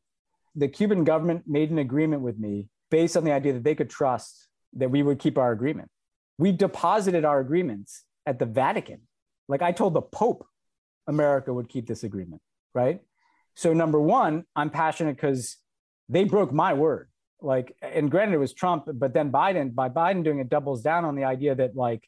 the 0.55 0.67
Cuban 0.67 1.03
government 1.03 1.43
made 1.47 1.71
an 1.71 1.79
agreement 1.79 2.21
with 2.21 2.37
me 2.37 2.69
based 2.91 3.17
on 3.17 3.23
the 3.23 3.31
idea 3.31 3.53
that 3.53 3.63
they 3.63 3.75
could 3.75 3.89
trust 3.89 4.47
that 4.73 4.91
we 4.91 5.01
would 5.01 5.19
keep 5.19 5.37
our 5.37 5.51
agreement. 5.51 5.89
We 6.37 6.51
deposited 6.51 7.25
our 7.25 7.39
agreements 7.39 8.03
at 8.25 8.39
the 8.39 8.45
Vatican. 8.45 9.01
Like 9.47 9.61
I 9.61 9.71
told 9.71 9.93
the 9.93 10.01
Pope, 10.01 10.45
America 11.07 11.53
would 11.53 11.69
keep 11.69 11.87
this 11.87 12.03
agreement, 12.03 12.41
right? 12.73 13.01
So 13.55 13.73
number 13.73 13.99
one, 13.99 14.45
I'm 14.55 14.69
passionate 14.69 15.15
because 15.15 15.57
they 16.09 16.23
broke 16.23 16.51
my 16.51 16.73
word. 16.73 17.09
Like, 17.41 17.75
and 17.81 18.09
granted, 18.09 18.35
it 18.35 18.39
was 18.39 18.53
Trump, 18.53 18.87
but 18.93 19.13
then 19.13 19.31
Biden, 19.31 19.75
by 19.75 19.89
Biden 19.89 20.23
doing 20.23 20.39
it, 20.39 20.49
doubles 20.49 20.81
down 20.81 21.05
on 21.05 21.15
the 21.15 21.25
idea 21.25 21.55
that 21.55 21.75
like, 21.75 22.07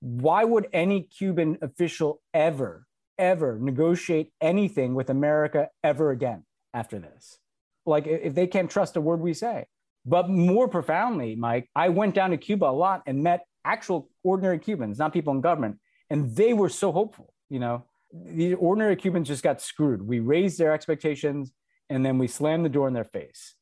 why 0.00 0.44
would 0.44 0.68
any 0.72 1.02
Cuban 1.02 1.58
official 1.62 2.20
ever 2.32 2.86
ever 3.18 3.58
negotiate 3.58 4.32
anything 4.40 4.94
with 4.94 5.10
America 5.10 5.68
ever 5.82 6.10
again 6.10 6.44
after 6.72 6.98
this. 6.98 7.38
Like, 7.84 8.06
if 8.06 8.34
they 8.34 8.46
can't 8.46 8.70
trust 8.70 8.96
a 8.96 9.00
word 9.00 9.20
we 9.20 9.34
say. 9.34 9.66
But 10.06 10.30
more 10.30 10.68
profoundly, 10.68 11.34
Mike, 11.34 11.68
I 11.74 11.88
went 11.88 12.14
down 12.14 12.30
to 12.30 12.36
Cuba 12.36 12.66
a 12.66 12.72
lot 12.72 13.02
and 13.06 13.22
met 13.22 13.44
actual 13.64 14.08
ordinary 14.22 14.58
Cubans, 14.58 14.98
not 14.98 15.12
people 15.12 15.34
in 15.34 15.40
government, 15.40 15.78
and 16.08 16.34
they 16.34 16.54
were 16.54 16.68
so 16.68 16.92
hopeful. 16.92 17.34
You 17.50 17.58
know, 17.58 17.84
the 18.12 18.54
ordinary 18.54 18.96
Cubans 18.96 19.28
just 19.28 19.42
got 19.42 19.60
screwed. 19.60 20.00
We 20.00 20.20
raised 20.20 20.58
their 20.58 20.72
expectations 20.72 21.52
and 21.90 22.04
then 22.04 22.18
we 22.18 22.28
slammed 22.28 22.64
the 22.64 22.70
door 22.70 22.88
in 22.88 22.94
their 22.94 23.04
face. 23.04 23.54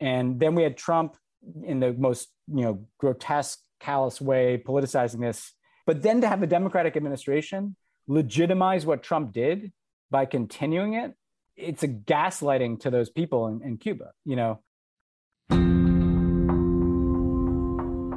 And 0.00 0.40
then 0.40 0.54
we 0.54 0.62
had 0.62 0.76
Trump 0.76 1.16
in 1.64 1.80
the 1.80 1.92
most, 1.92 2.28
you 2.52 2.62
know, 2.62 2.86
grotesque, 2.98 3.60
callous 3.80 4.20
way 4.20 4.62
politicizing 4.64 5.20
this. 5.20 5.52
But 5.86 6.02
then 6.02 6.20
to 6.20 6.28
have 6.28 6.42
a 6.42 6.46
Democratic 6.46 6.96
administration 6.96 7.76
legitimize 8.06 8.86
what 8.86 9.02
Trump 9.02 9.32
did 9.32 9.72
by 10.10 10.26
continuing 10.26 10.94
it, 10.94 11.14
it's 11.56 11.82
a 11.82 11.88
gaslighting 11.88 12.80
to 12.80 12.90
those 12.90 13.10
people 13.10 13.48
in, 13.48 13.62
in 13.62 13.76
Cuba, 13.78 14.12
you 14.24 14.36
know. 14.36 14.60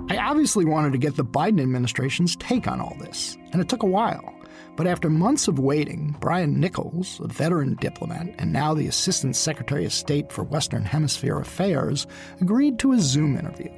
I 0.07 0.17
obviously 0.17 0.65
wanted 0.65 0.91
to 0.93 0.97
get 0.97 1.15
the 1.15 1.25
Biden 1.25 1.61
administration's 1.61 2.35
take 2.35 2.67
on 2.67 2.79
all 2.79 2.95
this, 2.99 3.37
and 3.51 3.61
it 3.61 3.69
took 3.69 3.83
a 3.83 3.87
while. 3.87 4.33
But 4.75 4.87
after 4.87 5.09
months 5.09 5.47
of 5.47 5.57
waiting, 5.57 6.15
Brian 6.19 6.59
Nichols, 6.59 7.19
a 7.21 7.27
veteran 7.27 7.75
diplomat 7.75 8.35
and 8.37 8.51
now 8.51 8.73
the 8.73 8.87
Assistant 8.87 9.35
Secretary 9.35 9.85
of 9.85 9.93
State 9.93 10.31
for 10.31 10.43
Western 10.43 10.83
Hemisphere 10.83 11.39
Affairs, 11.39 12.07
agreed 12.41 12.77
to 12.79 12.91
a 12.91 12.99
Zoom 12.99 13.37
interview. 13.37 13.71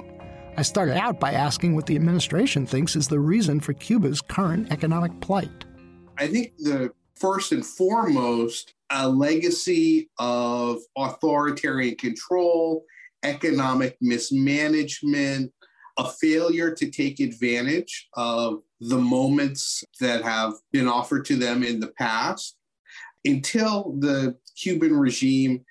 I 0.58 0.62
started 0.62 0.96
out 0.96 1.20
by 1.20 1.34
asking 1.34 1.76
what 1.76 1.86
the 1.86 1.94
administration 1.94 2.66
thinks 2.66 2.96
is 2.96 3.06
the 3.06 3.20
reason 3.20 3.60
for 3.60 3.74
Cuba's 3.74 4.20
current 4.20 4.72
economic 4.72 5.20
plight. 5.20 5.64
I 6.18 6.26
think 6.26 6.54
the 6.58 6.90
first 7.14 7.52
and 7.52 7.64
foremost, 7.64 8.74
a 8.90 9.08
legacy 9.08 10.10
of 10.18 10.78
authoritarian 10.96 11.94
control, 11.94 12.84
economic 13.22 13.98
mismanagement, 14.00 15.52
a 15.96 16.10
failure 16.10 16.74
to 16.74 16.90
take 16.90 17.20
advantage 17.20 18.08
of 18.14 18.60
the 18.80 18.98
moments 18.98 19.84
that 20.00 20.24
have 20.24 20.54
been 20.72 20.88
offered 20.88 21.24
to 21.26 21.36
them 21.36 21.62
in 21.62 21.78
the 21.78 21.92
past 21.96 22.56
until 23.24 23.94
the 24.00 24.36
Cuban 24.56 24.96
regime 24.96 25.64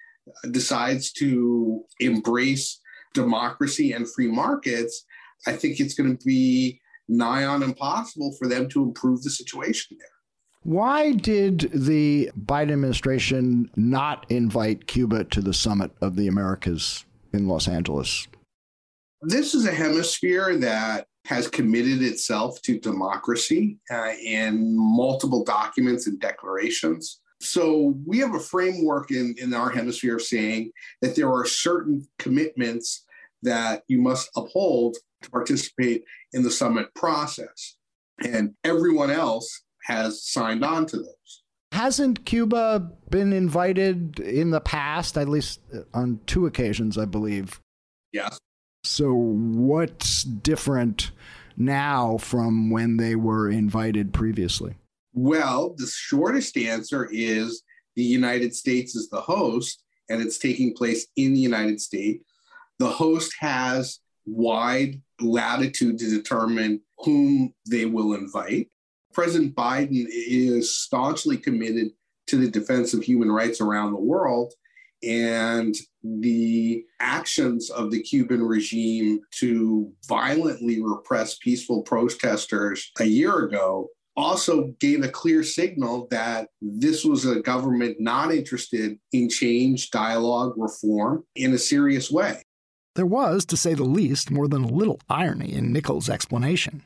decides 0.52 1.12
to 1.12 1.84
embrace 2.00 2.80
democracy 3.18 3.94
and 3.94 4.10
free 4.10 4.28
markets. 4.28 5.06
I 5.46 5.54
think 5.54 5.80
it's 5.80 5.94
going 5.94 6.18
to 6.18 6.26
be 6.26 6.80
nigh 7.08 7.46
on 7.46 7.64
impossible 7.64 8.36
for 8.38 8.48
them 8.48 8.70
to 8.70 8.84
improve 8.84 9.24
the 9.24 9.30
situation 9.30 9.98
there. 10.00 10.08
Why 10.64 11.14
did 11.14 11.72
the 11.74 12.30
Biden 12.38 12.74
administration 12.74 13.72
not 13.76 14.26
invite 14.30 14.88
Cuba 14.88 15.24
to 15.26 15.42
the 15.42 15.54
summit 15.54 15.92
of 16.02 16.16
the 16.16 16.28
Americas 16.28 17.06
in 17.34 17.48
Los 17.48 17.68
Angeles? 17.68 18.28
This 19.22 19.56
is 19.56 19.66
a 19.66 19.72
hemisphere 19.72 20.58
that 20.58 21.08
has 21.26 21.48
committed 21.48 22.02
itself 22.02 22.62
to 22.64 22.80
democracy 22.80 23.80
uh, 23.92 24.12
in 24.24 24.76
multiple 24.78 25.44
documents 25.44 26.08
and 26.08 26.20
declarations. 26.20 27.20
So 27.40 27.96
we 28.06 28.20
have 28.20 28.34
a 28.34 28.40
framework 28.40 29.12
in, 29.12 29.36
in 29.38 29.54
our 29.54 29.70
hemisphere 29.70 30.20
saying 30.20 30.72
that 31.02 31.16
there 31.16 31.32
are 31.32 31.46
certain 31.46 32.08
commitments 32.18 33.06
that 33.44 33.84
you 33.88 34.02
must 34.02 34.30
uphold 34.36 34.98
to 35.22 35.30
participate 35.30 36.04
in 36.34 36.44
the 36.44 36.52
summit 36.52 36.94
process. 36.96 37.76
And 38.24 38.54
everyone 38.64 39.12
else 39.12 39.64
has 39.84 40.24
signed 40.24 40.64
on 40.64 40.86
to 40.88 40.98
those. 40.98 41.44
Hasn't 41.72 42.26
Cuba 42.26 42.92
been 43.10 43.34
invited 43.34 44.20
in 44.20 44.52
the 44.52 44.62
past, 44.62 45.18
at 45.18 45.28
least 45.28 45.60
on 45.94 46.20
two 46.26 46.46
occasions, 46.46 46.98
I 46.98 47.06
believe? 47.06 47.60
Yes. 48.12 48.40
So, 48.84 49.14
what's 49.14 50.24
different 50.24 51.12
now 51.58 52.18
from 52.18 52.70
when 52.70 52.98
they 52.98 53.16
were 53.16 53.50
invited 53.50 54.14
previously? 54.14 54.76
Well, 55.14 55.76
the 55.78 55.88
shortest 55.88 56.58
answer 56.58 57.10
is 57.12 57.64
the 57.96 58.04
United 58.04 58.56
States 58.56 58.96
is 58.96 59.10
the 59.10 59.22
host, 59.22 59.84
and 60.10 60.22
it's 60.22 60.38
taking 60.38 60.74
place 60.74 61.08
in 61.16 61.34
the 61.34 61.40
United 61.40 61.82
States. 61.82 62.24
The 62.80 62.90
host 62.90 63.34
has 63.40 64.00
wide 64.26 65.02
latitude 65.20 65.98
to 66.00 66.10
determine 66.10 66.82
whom 67.00 67.54
they 67.70 67.86
will 67.86 68.14
invite. 68.14 68.70
President 69.14 69.56
Biden 69.56 70.06
is 70.10 70.76
staunchly 70.76 71.38
committed 71.38 71.92
to 72.28 72.38
the 72.38 72.52
defense 72.52 72.94
of 72.94 73.04
human 73.04 73.32
rights 73.32 73.62
around 73.62 73.94
the 73.94 74.00
world. 74.00 74.54
And 75.04 75.76
the 76.04 76.84
actions 77.00 77.70
of 77.70 77.92
the 77.92 78.02
Cuban 78.02 78.44
regime 78.44 79.20
to 79.40 79.92
violently 80.08 80.82
repress 80.82 81.38
peaceful 81.38 81.84
protesters 81.84 82.92
a 83.00 83.06
year 83.06 83.46
ago 83.46 83.90
also 84.16 84.74
gave 84.80 85.04
a 85.04 85.10
clear 85.10 85.44
signal 85.44 86.08
that 86.10 86.50
this 86.60 87.06
was 87.06 87.26
a 87.26 87.40
government 87.42 87.98
not 88.00 88.34
interested 88.34 88.98
in 89.14 89.30
change, 89.30 89.92
dialogue, 89.92 90.54
reform 90.58 91.24
in 91.36 91.54
a 91.54 91.58
serious 91.58 92.10
way. 92.10 92.42
There 92.98 93.06
was, 93.06 93.46
to 93.46 93.56
say 93.56 93.76
the 93.76 93.84
least, 93.84 94.32
more 94.32 94.48
than 94.48 94.64
a 94.64 94.68
little 94.68 95.00
irony 95.08 95.54
in 95.54 95.72
Nichols' 95.72 96.10
explanation. 96.10 96.82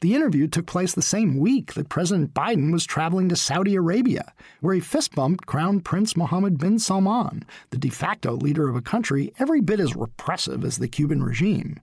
The 0.00 0.12
interview 0.12 0.48
took 0.48 0.66
place 0.66 0.92
the 0.92 1.02
same 1.02 1.38
week 1.38 1.74
that 1.74 1.88
President 1.88 2.34
Biden 2.34 2.72
was 2.72 2.84
traveling 2.84 3.28
to 3.28 3.36
Saudi 3.36 3.76
Arabia, 3.76 4.32
where 4.60 4.74
he 4.74 4.80
fist 4.80 5.14
bumped 5.14 5.46
Crown 5.46 5.78
Prince 5.78 6.16
Mohammed 6.16 6.58
bin 6.58 6.80
Salman, 6.80 7.44
the 7.70 7.78
de 7.78 7.90
facto 7.90 8.34
leader 8.34 8.68
of 8.68 8.74
a 8.74 8.82
country 8.82 9.32
every 9.38 9.60
bit 9.60 9.78
as 9.78 9.94
repressive 9.94 10.64
as 10.64 10.78
the 10.78 10.88
Cuban 10.88 11.22
regime. 11.22 11.78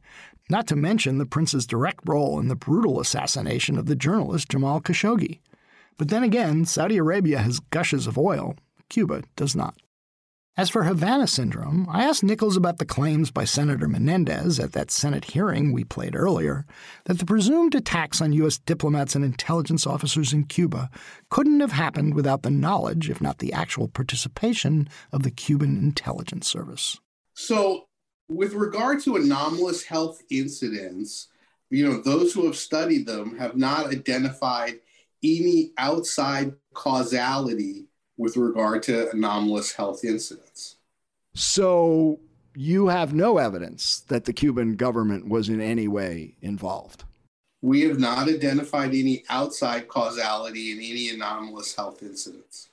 Not 0.49 0.67
to 0.67 0.75
mention 0.75 1.17
the 1.17 1.25
prince's 1.25 1.65
direct 1.65 2.01
role 2.05 2.37
in 2.37 2.49
the 2.49 2.57
brutal 2.57 2.99
assassination 2.99 3.77
of 3.77 3.85
the 3.85 3.95
journalist 3.95 4.49
Jamal 4.49 4.81
Khashoggi. 4.81 5.39
But 5.97 6.09
then 6.09 6.23
again, 6.23 6.65
Saudi 6.65 6.97
Arabia 6.97 7.37
has 7.37 7.61
gushes 7.61 8.07
of 8.07 8.17
oil, 8.17 8.57
Cuba 8.89 9.23
does 9.37 9.55
not. 9.55 9.75
As 10.57 10.69
for 10.69 10.83
Havana 10.83 11.25
syndrome, 11.25 11.87
I 11.89 12.03
asked 12.03 12.21
Nichols 12.21 12.57
about 12.57 12.79
the 12.79 12.85
claims 12.85 13.31
by 13.31 13.45
Senator 13.45 13.87
Menendez 13.87 14.59
at 14.59 14.73
that 14.73 14.91
Senate 14.91 15.25
hearing 15.25 15.71
we 15.71 15.85
played 15.85 16.15
earlier 16.15 16.65
that 17.05 17.17
the 17.17 17.25
presumed 17.25 17.75
attacks 17.75 18.21
on 18.21 18.33
U.S. 18.33 18.57
diplomats 18.57 19.15
and 19.15 19.23
intelligence 19.23 19.87
officers 19.87 20.33
in 20.33 20.43
Cuba 20.43 20.89
couldn't 21.29 21.61
have 21.61 21.71
happened 21.71 22.13
without 22.13 22.43
the 22.43 22.49
knowledge, 22.49 23.09
if 23.09 23.21
not 23.21 23.37
the 23.39 23.53
actual 23.53 23.87
participation, 23.87 24.89
of 25.13 25.23
the 25.23 25.31
Cuban 25.31 25.77
intelligence 25.77 26.49
service. 26.49 26.99
So, 27.35 27.85
with 28.27 28.53
regard 28.53 29.01
to 29.03 29.15
anomalous 29.15 29.83
health 29.83 30.21
incidents, 30.29 31.29
you 31.69 31.87
know, 31.87 32.01
those 32.01 32.33
who 32.33 32.45
have 32.45 32.57
studied 32.57 33.07
them 33.07 33.37
have 33.37 33.55
not 33.55 33.87
identified 33.87 34.79
any 35.23 35.71
outside 35.77 36.53
causality 36.73 37.88
with 38.19 38.35
regard 38.35 38.83
to 38.83 39.09
anomalous 39.11 39.71
health 39.71 40.03
incidents. 40.03 40.75
So 41.33 42.19
you 42.53 42.87
have 42.87 43.13
no 43.13 43.37
evidence 43.37 44.01
that 44.09 44.25
the 44.25 44.33
Cuban 44.33 44.75
government 44.75 45.29
was 45.29 45.47
in 45.47 45.61
any 45.61 45.87
way 45.87 46.35
involved. 46.41 47.05
We 47.61 47.81
have 47.83 47.97
not 47.97 48.27
identified 48.27 48.89
any 48.89 49.23
outside 49.29 49.87
causality 49.87 50.71
in 50.71 50.77
any 50.79 51.09
anomalous 51.09 51.75
health 51.75 52.03
incidents. 52.03 52.69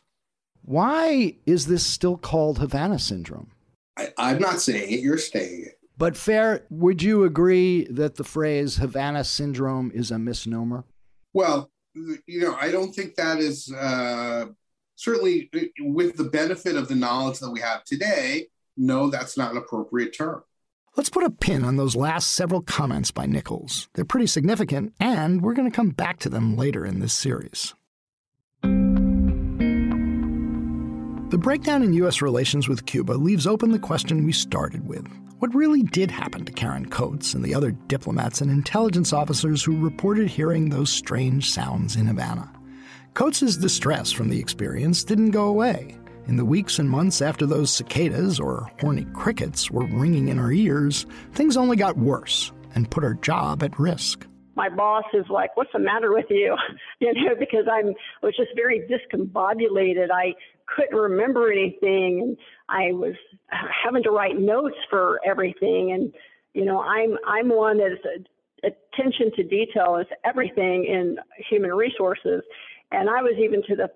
Why 0.65 1.37
is 1.47 1.67
this 1.67 1.87
still 1.87 2.17
called 2.17 2.59
Havana 2.59 2.99
syndrome? 2.99 3.53
I, 3.97 4.11
am 4.19 4.41
not 4.41 4.61
saying 4.61 4.93
it, 4.93 5.01
you're 5.01 5.17
saying 5.17 5.67
it. 5.67 5.79
But, 5.97 6.17
Fair, 6.17 6.67
would 6.71 7.03
you 7.03 7.25
agree 7.25 7.85
that 7.85 8.17
the 8.17 8.25
phrase 8.25 8.77
Havana 8.77 9.25
syndrome 9.25 9.91
is 9.95 10.11
a 10.11 10.19
misnomer? 10.19 10.85
Well, 11.33 11.71
you 11.95 12.41
know, 12.41 12.57
I 12.61 12.71
don't 12.71 12.93
think 12.93 13.15
that 13.15 13.39
is 13.39 13.73
uh, 13.73 14.47
certainly 14.97 15.49
uh, 15.55 15.61
with 15.81 16.17
the 16.17 16.25
benefit 16.25 16.77
of 16.77 16.89
the 16.89 16.95
knowledge 16.95 17.39
that 17.39 17.51
we 17.51 17.61
have 17.61 17.85
today, 17.85 18.49
no, 18.77 19.09
that's 19.09 19.39
not 19.39 19.53
an 19.53 19.57
appropriate 19.59 20.17
term. 20.17 20.43
Let's 20.97 21.11
put 21.11 21.25
a 21.25 21.31
pin 21.31 21.63
on 21.63 21.77
those 21.77 21.95
last 21.95 22.33
several 22.33 22.63
comments 22.63 23.11
by 23.11 23.27
Nichols. 23.27 23.89
They're 23.95 24.07
pretty 24.07 24.27
significant, 24.27 24.95
and 24.99 25.43
we're 25.43 25.55
going 25.55 25.71
to 25.71 25.77
come 25.77 25.91
back 25.91 26.19
to 26.21 26.31
them 26.31 26.57
later 26.57 26.87
in 26.87 27.01
this 27.01 27.13
series. 27.13 27.75
The 31.29 31.39
breakdown 31.39 31.83
in 31.83 31.93
U.S. 31.95 32.23
relations 32.23 32.67
with 32.67 32.87
Cuba 32.87 33.13
leaves 33.13 33.47
open 33.47 33.73
the 33.73 33.79
question 33.79 34.25
we 34.25 34.33
started 34.33 34.89
with. 34.89 35.07
What 35.39 35.55
really 35.55 35.83
did 35.83 36.11
happen 36.11 36.47
to 36.47 36.53
Karen 36.53 36.89
Coates 36.89 37.35
and 37.35 37.45
the 37.45 37.55
other 37.55 37.73
diplomats 37.73 38.41
and 38.41 38.51
intelligence 38.51 39.13
officers 39.13 39.63
who 39.63 39.85
reported 39.85 40.29
hearing 40.29 40.71
those 40.71 40.89
strange 40.89 41.51
sounds 41.51 41.97
in 41.97 42.07
Havana? 42.07 42.56
Coates's 43.17 43.57
distress 43.57 44.13
from 44.13 44.29
the 44.29 44.39
experience 44.39 45.03
didn't 45.03 45.31
go 45.31 45.47
away. 45.47 45.97
In 46.27 46.37
the 46.37 46.45
weeks 46.45 46.79
and 46.79 46.89
months 46.91 47.23
after 47.23 47.47
those 47.47 47.73
cicadas 47.73 48.39
or 48.39 48.71
horny 48.79 49.07
crickets 49.15 49.71
were 49.71 49.87
ringing 49.87 50.29
in 50.29 50.37
her 50.37 50.53
ears, 50.53 51.07
things 51.33 51.57
only 51.57 51.79
got 51.79 51.97
worse 51.97 52.53
and 52.75 52.91
put 52.91 53.03
her 53.03 53.15
job 53.15 53.63
at 53.63 53.79
risk. 53.81 54.27
My 54.55 54.69
boss 54.69 55.05
is 55.15 55.25
like, 55.31 55.57
"What's 55.57 55.73
the 55.73 55.79
matter 55.79 56.13
with 56.13 56.27
you?" 56.29 56.57
You 57.01 57.15
know, 57.15 57.35
because 57.39 57.65
I'm 57.73 57.95
I 58.23 58.27
was 58.27 58.37
just 58.37 58.51
very 58.55 58.87
discombobulated. 58.87 60.11
I 60.13 60.35
couldn't 60.67 60.99
remember 60.99 61.51
anything, 61.51 62.21
and 62.21 62.37
I 62.69 62.93
was 62.93 63.15
having 63.83 64.03
to 64.03 64.11
write 64.11 64.39
notes 64.39 64.77
for 64.91 65.21
everything. 65.25 65.91
And 65.91 66.13
you 66.53 66.67
know, 66.67 66.83
I'm 66.83 67.17
I'm 67.27 67.49
one 67.49 67.79
that 67.79 67.93
is 67.93 68.27
attention 68.63 69.31
to 69.37 69.43
detail 69.43 69.97
is 69.97 70.07
everything 70.23 70.85
in 70.85 71.17
human 71.49 71.71
resources. 71.73 72.43
And 72.93 73.11
I 73.11 73.23
was 73.23 73.35
even 73.39 73.63
to 73.69 73.77
the 73.77 73.91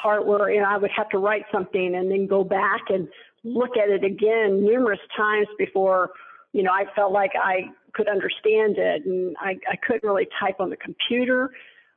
part 0.00 0.26
where 0.26 0.50
you 0.50 0.60
know 0.60 0.68
I 0.68 0.78
would 0.78 0.90
have 0.96 1.08
to 1.10 1.18
write 1.18 1.44
something 1.52 1.94
and 1.94 2.10
then 2.10 2.26
go 2.26 2.44
back 2.44 2.82
and 2.88 3.08
look 3.44 3.76
at 3.76 3.88
it 3.88 4.04
again 4.04 4.64
numerous 4.64 5.00
times 5.16 5.48
before 5.58 6.10
you 6.52 6.62
know 6.62 6.72
I 6.72 6.84
felt 6.94 7.12
like 7.12 7.32
I 7.40 7.70
could 7.94 8.08
understand 8.08 8.76
it, 8.78 9.04
and 9.04 9.36
I, 9.40 9.58
I 9.70 9.76
couldn't 9.86 10.04
really 10.04 10.28
type 10.40 10.56
on 10.60 10.70
the 10.70 10.76
computer. 10.76 11.50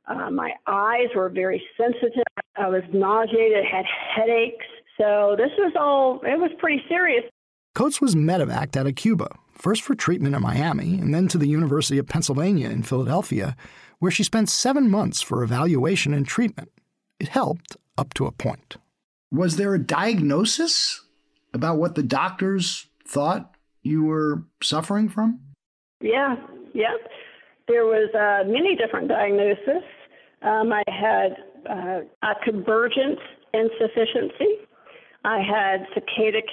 Uh, 0.06 0.30
my 0.30 0.52
eyes 0.66 1.08
were 1.14 1.28
very 1.28 1.62
sensitive. 1.76 2.22
I 2.56 2.68
was 2.68 2.82
nauseated, 2.92 3.64
had 3.64 3.84
headaches. 4.14 4.64
So 4.98 5.34
this 5.36 5.50
was 5.58 5.72
all, 5.78 6.20
it 6.22 6.38
was 6.38 6.50
pretty 6.58 6.82
serious. 6.88 7.24
Coates 7.74 8.00
was 8.00 8.14
medevaced 8.14 8.76
out 8.76 8.86
of 8.86 8.94
Cuba, 8.94 9.28
first 9.52 9.82
for 9.82 9.94
treatment 9.94 10.34
in 10.34 10.40
Miami 10.40 10.98
and 10.98 11.14
then 11.14 11.28
to 11.28 11.38
the 11.38 11.48
University 11.48 11.98
of 11.98 12.06
Pennsylvania 12.06 12.70
in 12.70 12.82
Philadelphia, 12.82 13.56
where 13.98 14.10
she 14.10 14.22
spent 14.22 14.48
seven 14.48 14.90
months 14.90 15.22
for 15.22 15.42
evaluation 15.42 16.12
and 16.12 16.26
treatment. 16.26 16.70
It 17.18 17.28
helped 17.28 17.76
up 17.96 18.14
to 18.14 18.26
a 18.26 18.32
point. 18.32 18.76
Was 19.30 19.56
there 19.56 19.74
a 19.74 19.78
diagnosis 19.78 21.02
about 21.52 21.78
what 21.78 21.94
the 21.94 22.02
doctors 22.02 22.86
thought 23.06 23.54
you 23.82 24.04
were 24.04 24.42
suffering 24.62 25.08
from? 25.08 25.40
Yeah, 26.00 26.36
yeah. 26.74 26.94
There 27.68 27.84
was 27.84 28.14
uh, 28.14 28.48
many 28.48 28.76
different 28.76 29.08
diagnoses. 29.08 29.82
Um, 30.42 30.72
I 30.72 30.82
had 30.86 31.36
uh, 31.68 32.00
a 32.22 32.34
convergent 32.44 33.18
insufficiency. 33.54 34.58
I 35.24 35.40
had 35.40 35.86
saccadic 35.96 36.46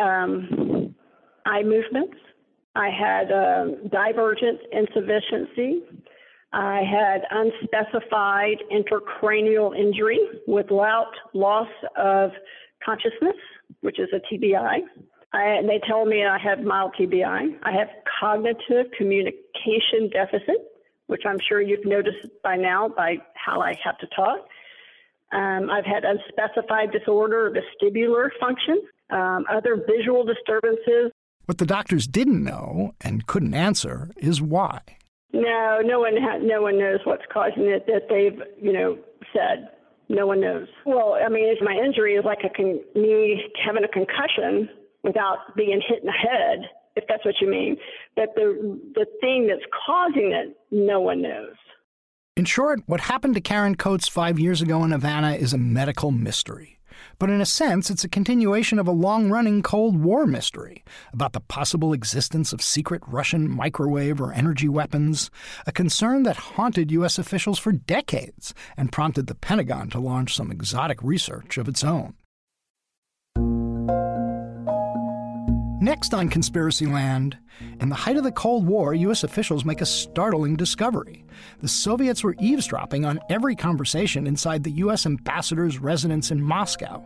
um, 0.00 0.94
eye 1.44 1.62
movements. 1.62 2.16
I 2.74 2.88
had 2.90 3.30
um, 3.30 3.88
divergent 3.88 4.60
insufficiency. 4.72 5.82
I 6.52 6.82
had 6.82 7.22
unspecified 7.30 8.62
intracranial 8.72 9.76
injury 9.76 10.20
without 10.46 11.12
loss 11.34 11.68
of 11.96 12.30
consciousness, 12.84 13.36
which 13.80 13.98
is 13.98 14.08
a 14.12 14.20
TBI. 14.32 14.80
I, 15.32 15.60
they 15.66 15.80
tell 15.86 16.04
me 16.06 16.24
I 16.24 16.38
have 16.38 16.60
mild 16.60 16.94
TBI. 16.98 17.58
I 17.62 17.72
have 17.72 17.88
cognitive 18.20 18.86
communication 18.96 20.08
deficit, 20.12 20.72
which 21.08 21.22
I'm 21.26 21.38
sure 21.46 21.60
you've 21.60 21.84
noticed 21.84 22.28
by 22.42 22.56
now 22.56 22.88
by 22.88 23.16
how 23.34 23.60
I 23.60 23.78
have 23.84 23.98
to 23.98 24.06
talk. 24.14 24.38
Um, 25.32 25.68
I've 25.70 25.84
had 25.84 26.04
unspecified 26.04 26.92
disorder 26.92 27.48
of 27.48 27.54
vestibular 27.54 28.28
function, 28.40 28.80
um, 29.10 29.44
other 29.50 29.84
visual 29.86 30.24
disturbances. 30.24 31.10
What 31.46 31.58
the 31.58 31.66
doctors 31.66 32.06
didn't 32.06 32.42
know 32.42 32.94
and 33.00 33.26
couldn't 33.26 33.54
answer 33.54 34.10
is 34.16 34.40
why. 34.40 34.80
No, 35.32 35.80
no 35.84 36.00
one 36.00 36.16
ha- 36.16 36.38
no 36.40 36.62
one 36.62 36.78
knows 36.78 37.00
what's 37.04 37.24
causing 37.32 37.64
it 37.64 37.86
that 37.86 38.08
they've 38.08 38.40
you 38.60 38.72
know 38.72 38.98
said. 39.32 39.68
No 40.08 40.26
one 40.26 40.40
knows. 40.40 40.68
Well, 40.84 41.18
I 41.24 41.28
mean, 41.28 41.52
my 41.62 41.72
injury 41.72 42.14
is 42.14 42.24
like 42.24 42.38
a 42.44 42.48
con- 42.48 42.80
me 42.94 43.42
having 43.64 43.82
a 43.82 43.88
concussion 43.88 44.68
without 45.02 45.56
being 45.56 45.80
hit 45.86 46.00
in 46.00 46.06
the 46.06 46.12
head, 46.12 46.70
if 46.94 47.04
that's 47.08 47.24
what 47.24 47.34
you 47.40 47.50
mean. 47.50 47.76
But 48.14 48.34
the 48.34 48.78
the 48.94 49.06
thing 49.20 49.48
that's 49.48 49.64
causing 49.86 50.32
it, 50.32 50.56
no 50.70 51.00
one 51.00 51.22
knows. 51.22 51.54
In 52.36 52.44
short, 52.44 52.80
what 52.86 53.00
happened 53.00 53.34
to 53.34 53.40
Karen 53.40 53.76
Coates 53.76 54.08
five 54.08 54.38
years 54.38 54.60
ago 54.60 54.84
in 54.84 54.90
Havana 54.90 55.32
is 55.32 55.52
a 55.54 55.58
medical 55.58 56.10
mystery. 56.10 56.75
But 57.18 57.30
in 57.30 57.40
a 57.40 57.46
sense, 57.46 57.90
it's 57.90 58.04
a 58.04 58.08
continuation 58.08 58.78
of 58.78 58.86
a 58.86 58.92
long 58.92 59.30
running 59.30 59.62
Cold 59.62 60.02
War 60.02 60.26
mystery 60.26 60.84
about 61.12 61.32
the 61.32 61.40
possible 61.40 61.92
existence 61.92 62.52
of 62.52 62.62
secret 62.62 63.02
Russian 63.06 63.48
microwave 63.48 64.20
or 64.20 64.32
energy 64.32 64.68
weapons, 64.68 65.30
a 65.66 65.72
concern 65.72 66.22
that 66.24 66.36
haunted 66.36 66.90
U.S. 66.92 67.18
officials 67.18 67.58
for 67.58 67.72
decades 67.72 68.54
and 68.76 68.92
prompted 68.92 69.26
the 69.26 69.34
Pentagon 69.34 69.90
to 69.90 70.00
launch 70.00 70.34
some 70.34 70.50
exotic 70.50 71.02
research 71.02 71.58
of 71.58 71.68
its 71.68 71.82
own. 71.82 72.14
Next 75.80 76.14
on 76.14 76.30
Conspiracyland, 76.30 77.34
in 77.80 77.90
the 77.90 77.94
height 77.94 78.16
of 78.16 78.24
the 78.24 78.32
Cold 78.32 78.66
War, 78.66 78.94
U.S. 78.94 79.24
officials 79.24 79.64
make 79.64 79.82
a 79.82 79.86
startling 79.86 80.56
discovery. 80.56 81.26
The 81.60 81.68
Soviets 81.68 82.24
were 82.24 82.34
eavesdropping 82.40 83.04
on 83.04 83.20
every 83.28 83.54
conversation 83.54 84.26
inside 84.26 84.64
the 84.64 84.70
U.S. 84.70 85.04
ambassador's 85.04 85.78
residence 85.78 86.30
in 86.30 86.42
Moscow, 86.42 87.04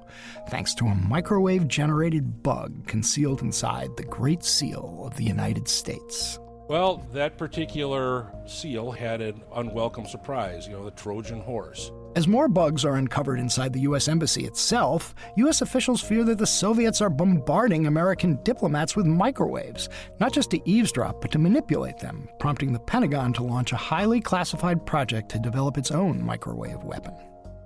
thanks 0.50 0.72
to 0.74 0.86
a 0.86 0.94
microwave 0.94 1.66
generated 1.66 2.44
bug 2.44 2.86
concealed 2.86 3.42
inside 3.42 3.96
the 3.96 4.04
Great 4.04 4.44
Seal 4.44 5.02
of 5.04 5.16
the 5.16 5.24
United 5.24 5.66
States. 5.66 6.38
Well, 6.68 7.04
that 7.12 7.36
particular 7.36 8.32
seal 8.46 8.92
had 8.92 9.20
an 9.20 9.42
unwelcome 9.52 10.06
surprise, 10.06 10.68
you 10.68 10.74
know, 10.74 10.84
the 10.84 10.92
Trojan 10.92 11.40
horse. 11.40 11.90
As 12.16 12.26
more 12.26 12.48
bugs 12.48 12.84
are 12.84 12.96
uncovered 12.96 13.38
inside 13.38 13.72
the 13.72 13.82
U.S. 13.82 14.08
Embassy 14.08 14.44
itself, 14.44 15.14
U.S. 15.36 15.62
officials 15.62 16.02
fear 16.02 16.24
that 16.24 16.38
the 16.38 16.46
Soviets 16.46 17.00
are 17.00 17.08
bombarding 17.08 17.86
American 17.86 18.42
diplomats 18.42 18.96
with 18.96 19.06
microwaves, 19.06 19.88
not 20.18 20.32
just 20.32 20.50
to 20.50 20.68
eavesdrop, 20.68 21.20
but 21.20 21.30
to 21.30 21.38
manipulate 21.38 21.98
them, 21.98 22.28
prompting 22.40 22.72
the 22.72 22.80
Pentagon 22.80 23.32
to 23.34 23.44
launch 23.44 23.70
a 23.70 23.76
highly 23.76 24.20
classified 24.20 24.84
project 24.84 25.30
to 25.30 25.38
develop 25.38 25.78
its 25.78 25.92
own 25.92 26.20
microwave 26.20 26.82
weapon. 26.82 27.14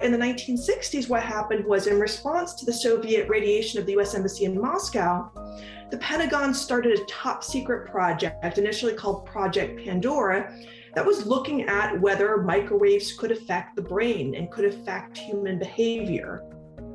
In 0.03 0.12
the 0.12 0.18
1960s, 0.18 1.09
what 1.09 1.22
happened 1.22 1.64
was 1.64 1.86
in 1.86 1.99
response 1.99 2.53
to 2.55 2.66
the 2.66 2.72
Soviet 2.72 3.26
radiation 3.30 3.80
of 3.80 3.86
the 3.86 3.97
US 3.99 4.14
Embassy 4.14 4.45
in 4.45 4.61
Moscow, 4.61 5.30
the 5.90 5.97
Pentagon 5.99 6.53
started 6.53 6.99
a 6.99 7.05
top 7.07 7.42
secret 7.42 7.88
project, 7.90 8.59
initially 8.59 8.92
called 8.92 9.24
Project 9.24 9.82
Pandora, 9.82 10.55
that 10.95 11.05
was 11.05 11.26
looking 11.26 11.62
at 11.62 12.01
whether 12.01 12.36
microwaves 12.38 13.12
could 13.12 13.32
affect 13.32 13.76
the 13.76 13.82
brain 13.82 14.34
and 14.34 14.51
could 14.51 14.64
affect 14.64 15.18
human 15.18 15.59
behavior. 15.59 16.42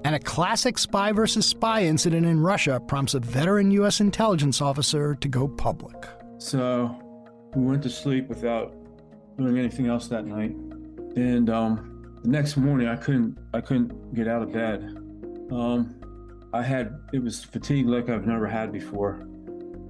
And 0.05 0.15
a 0.15 0.19
classic 0.19 0.77
spy 0.77 1.11
versus 1.11 1.45
spy 1.45 1.83
incident 1.83 2.25
in 2.25 2.39
Russia 2.39 2.79
prompts 2.79 3.13
a 3.13 3.19
veteran 3.19 3.69
U.S. 3.71 3.99
intelligence 3.99 4.61
officer 4.61 5.15
to 5.15 5.27
go 5.27 5.47
public. 5.47 5.95
So 6.37 6.97
we 7.55 7.63
went 7.63 7.83
to 7.83 7.89
sleep 7.89 8.29
without 8.29 8.73
doing 9.37 9.57
anything 9.57 9.87
else 9.87 10.07
that 10.07 10.25
night. 10.25 10.51
And 11.15 11.49
um, 11.49 12.17
the 12.23 12.29
next 12.29 12.55
morning, 12.55 12.87
I 12.87 12.95
couldn't, 12.95 13.37
I 13.53 13.59
couldn't 13.61 14.13
get 14.13 14.27
out 14.27 14.41
of 14.41 14.53
bed. 14.53 14.81
Um, 15.51 15.95
I 16.53 16.61
had, 16.61 16.99
it 17.13 17.21
was 17.21 17.43
fatigue 17.43 17.87
like 17.87 18.09
I've 18.09 18.25
never 18.25 18.47
had 18.47 18.71
before. 18.71 19.27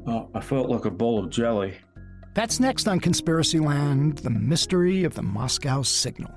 Uh, 0.07 0.23
I 0.33 0.41
felt 0.41 0.69
like 0.69 0.85
a 0.85 0.91
bowl 0.91 1.23
of 1.23 1.29
jelly. 1.29 1.75
That's 2.35 2.59
next 2.59 2.87
on 2.87 2.99
Conspiracyland 2.99 4.21
The 4.21 4.29
Mystery 4.29 5.03
of 5.03 5.15
the 5.15 5.23
Moscow 5.23 5.81
Signal. 5.81 6.31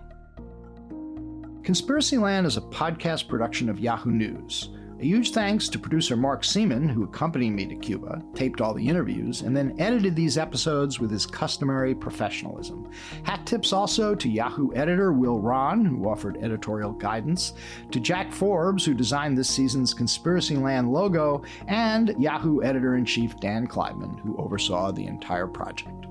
Conspiracyland 1.62 2.47
is 2.47 2.57
a 2.57 2.62
podcast 2.62 3.28
production 3.28 3.68
of 3.68 3.78
Yahoo 3.78 4.11
News. 4.11 4.70
A 5.03 5.05
huge 5.05 5.32
thanks 5.32 5.68
to 5.68 5.80
producer 5.80 6.16
Mark 6.16 6.44
Seaman, 6.44 6.88
who 6.88 7.03
accompanied 7.03 7.50
me 7.50 7.66
to 7.66 7.74
Cuba, 7.74 8.22
taped 8.34 8.61
all 8.61 8.72
the 8.72 8.88
interviews, 8.88 9.42
and 9.42 9.57
then 9.57 9.74
edited 9.80 10.14
these 10.14 10.38
episodes 10.38 11.00
with 11.00 11.11
his 11.11 11.26
customary 11.26 11.92
professionalism. 11.92 12.88
Hat 13.24 13.44
tips 13.44 13.72
also 13.72 14.14
to 14.14 14.28
Yahoo 14.28 14.72
editor 14.74 15.12
Will 15.12 15.40
Rahn, 15.40 15.84
who 15.84 16.09
offered 16.09 16.36
editorial 16.36 16.92
guidance, 16.92 17.55
to 17.90 17.98
Jack 17.98 18.30
Forbes, 18.30 18.84
who 18.84 18.94
designed 18.94 19.36
this 19.36 19.50
season's 19.50 19.92
Conspiracyland 19.92 20.88
logo, 20.92 21.42
and 21.66 22.14
Yahoo 22.16 22.62
editor 22.62 22.94
in 22.94 23.05
chief 23.05 23.36
Dan 23.40 23.66
Klaidman, 23.66 24.20
who 24.20 24.36
oversaw 24.36 24.92
the 24.92 25.09
entire 25.09 25.48
project. 25.48 26.07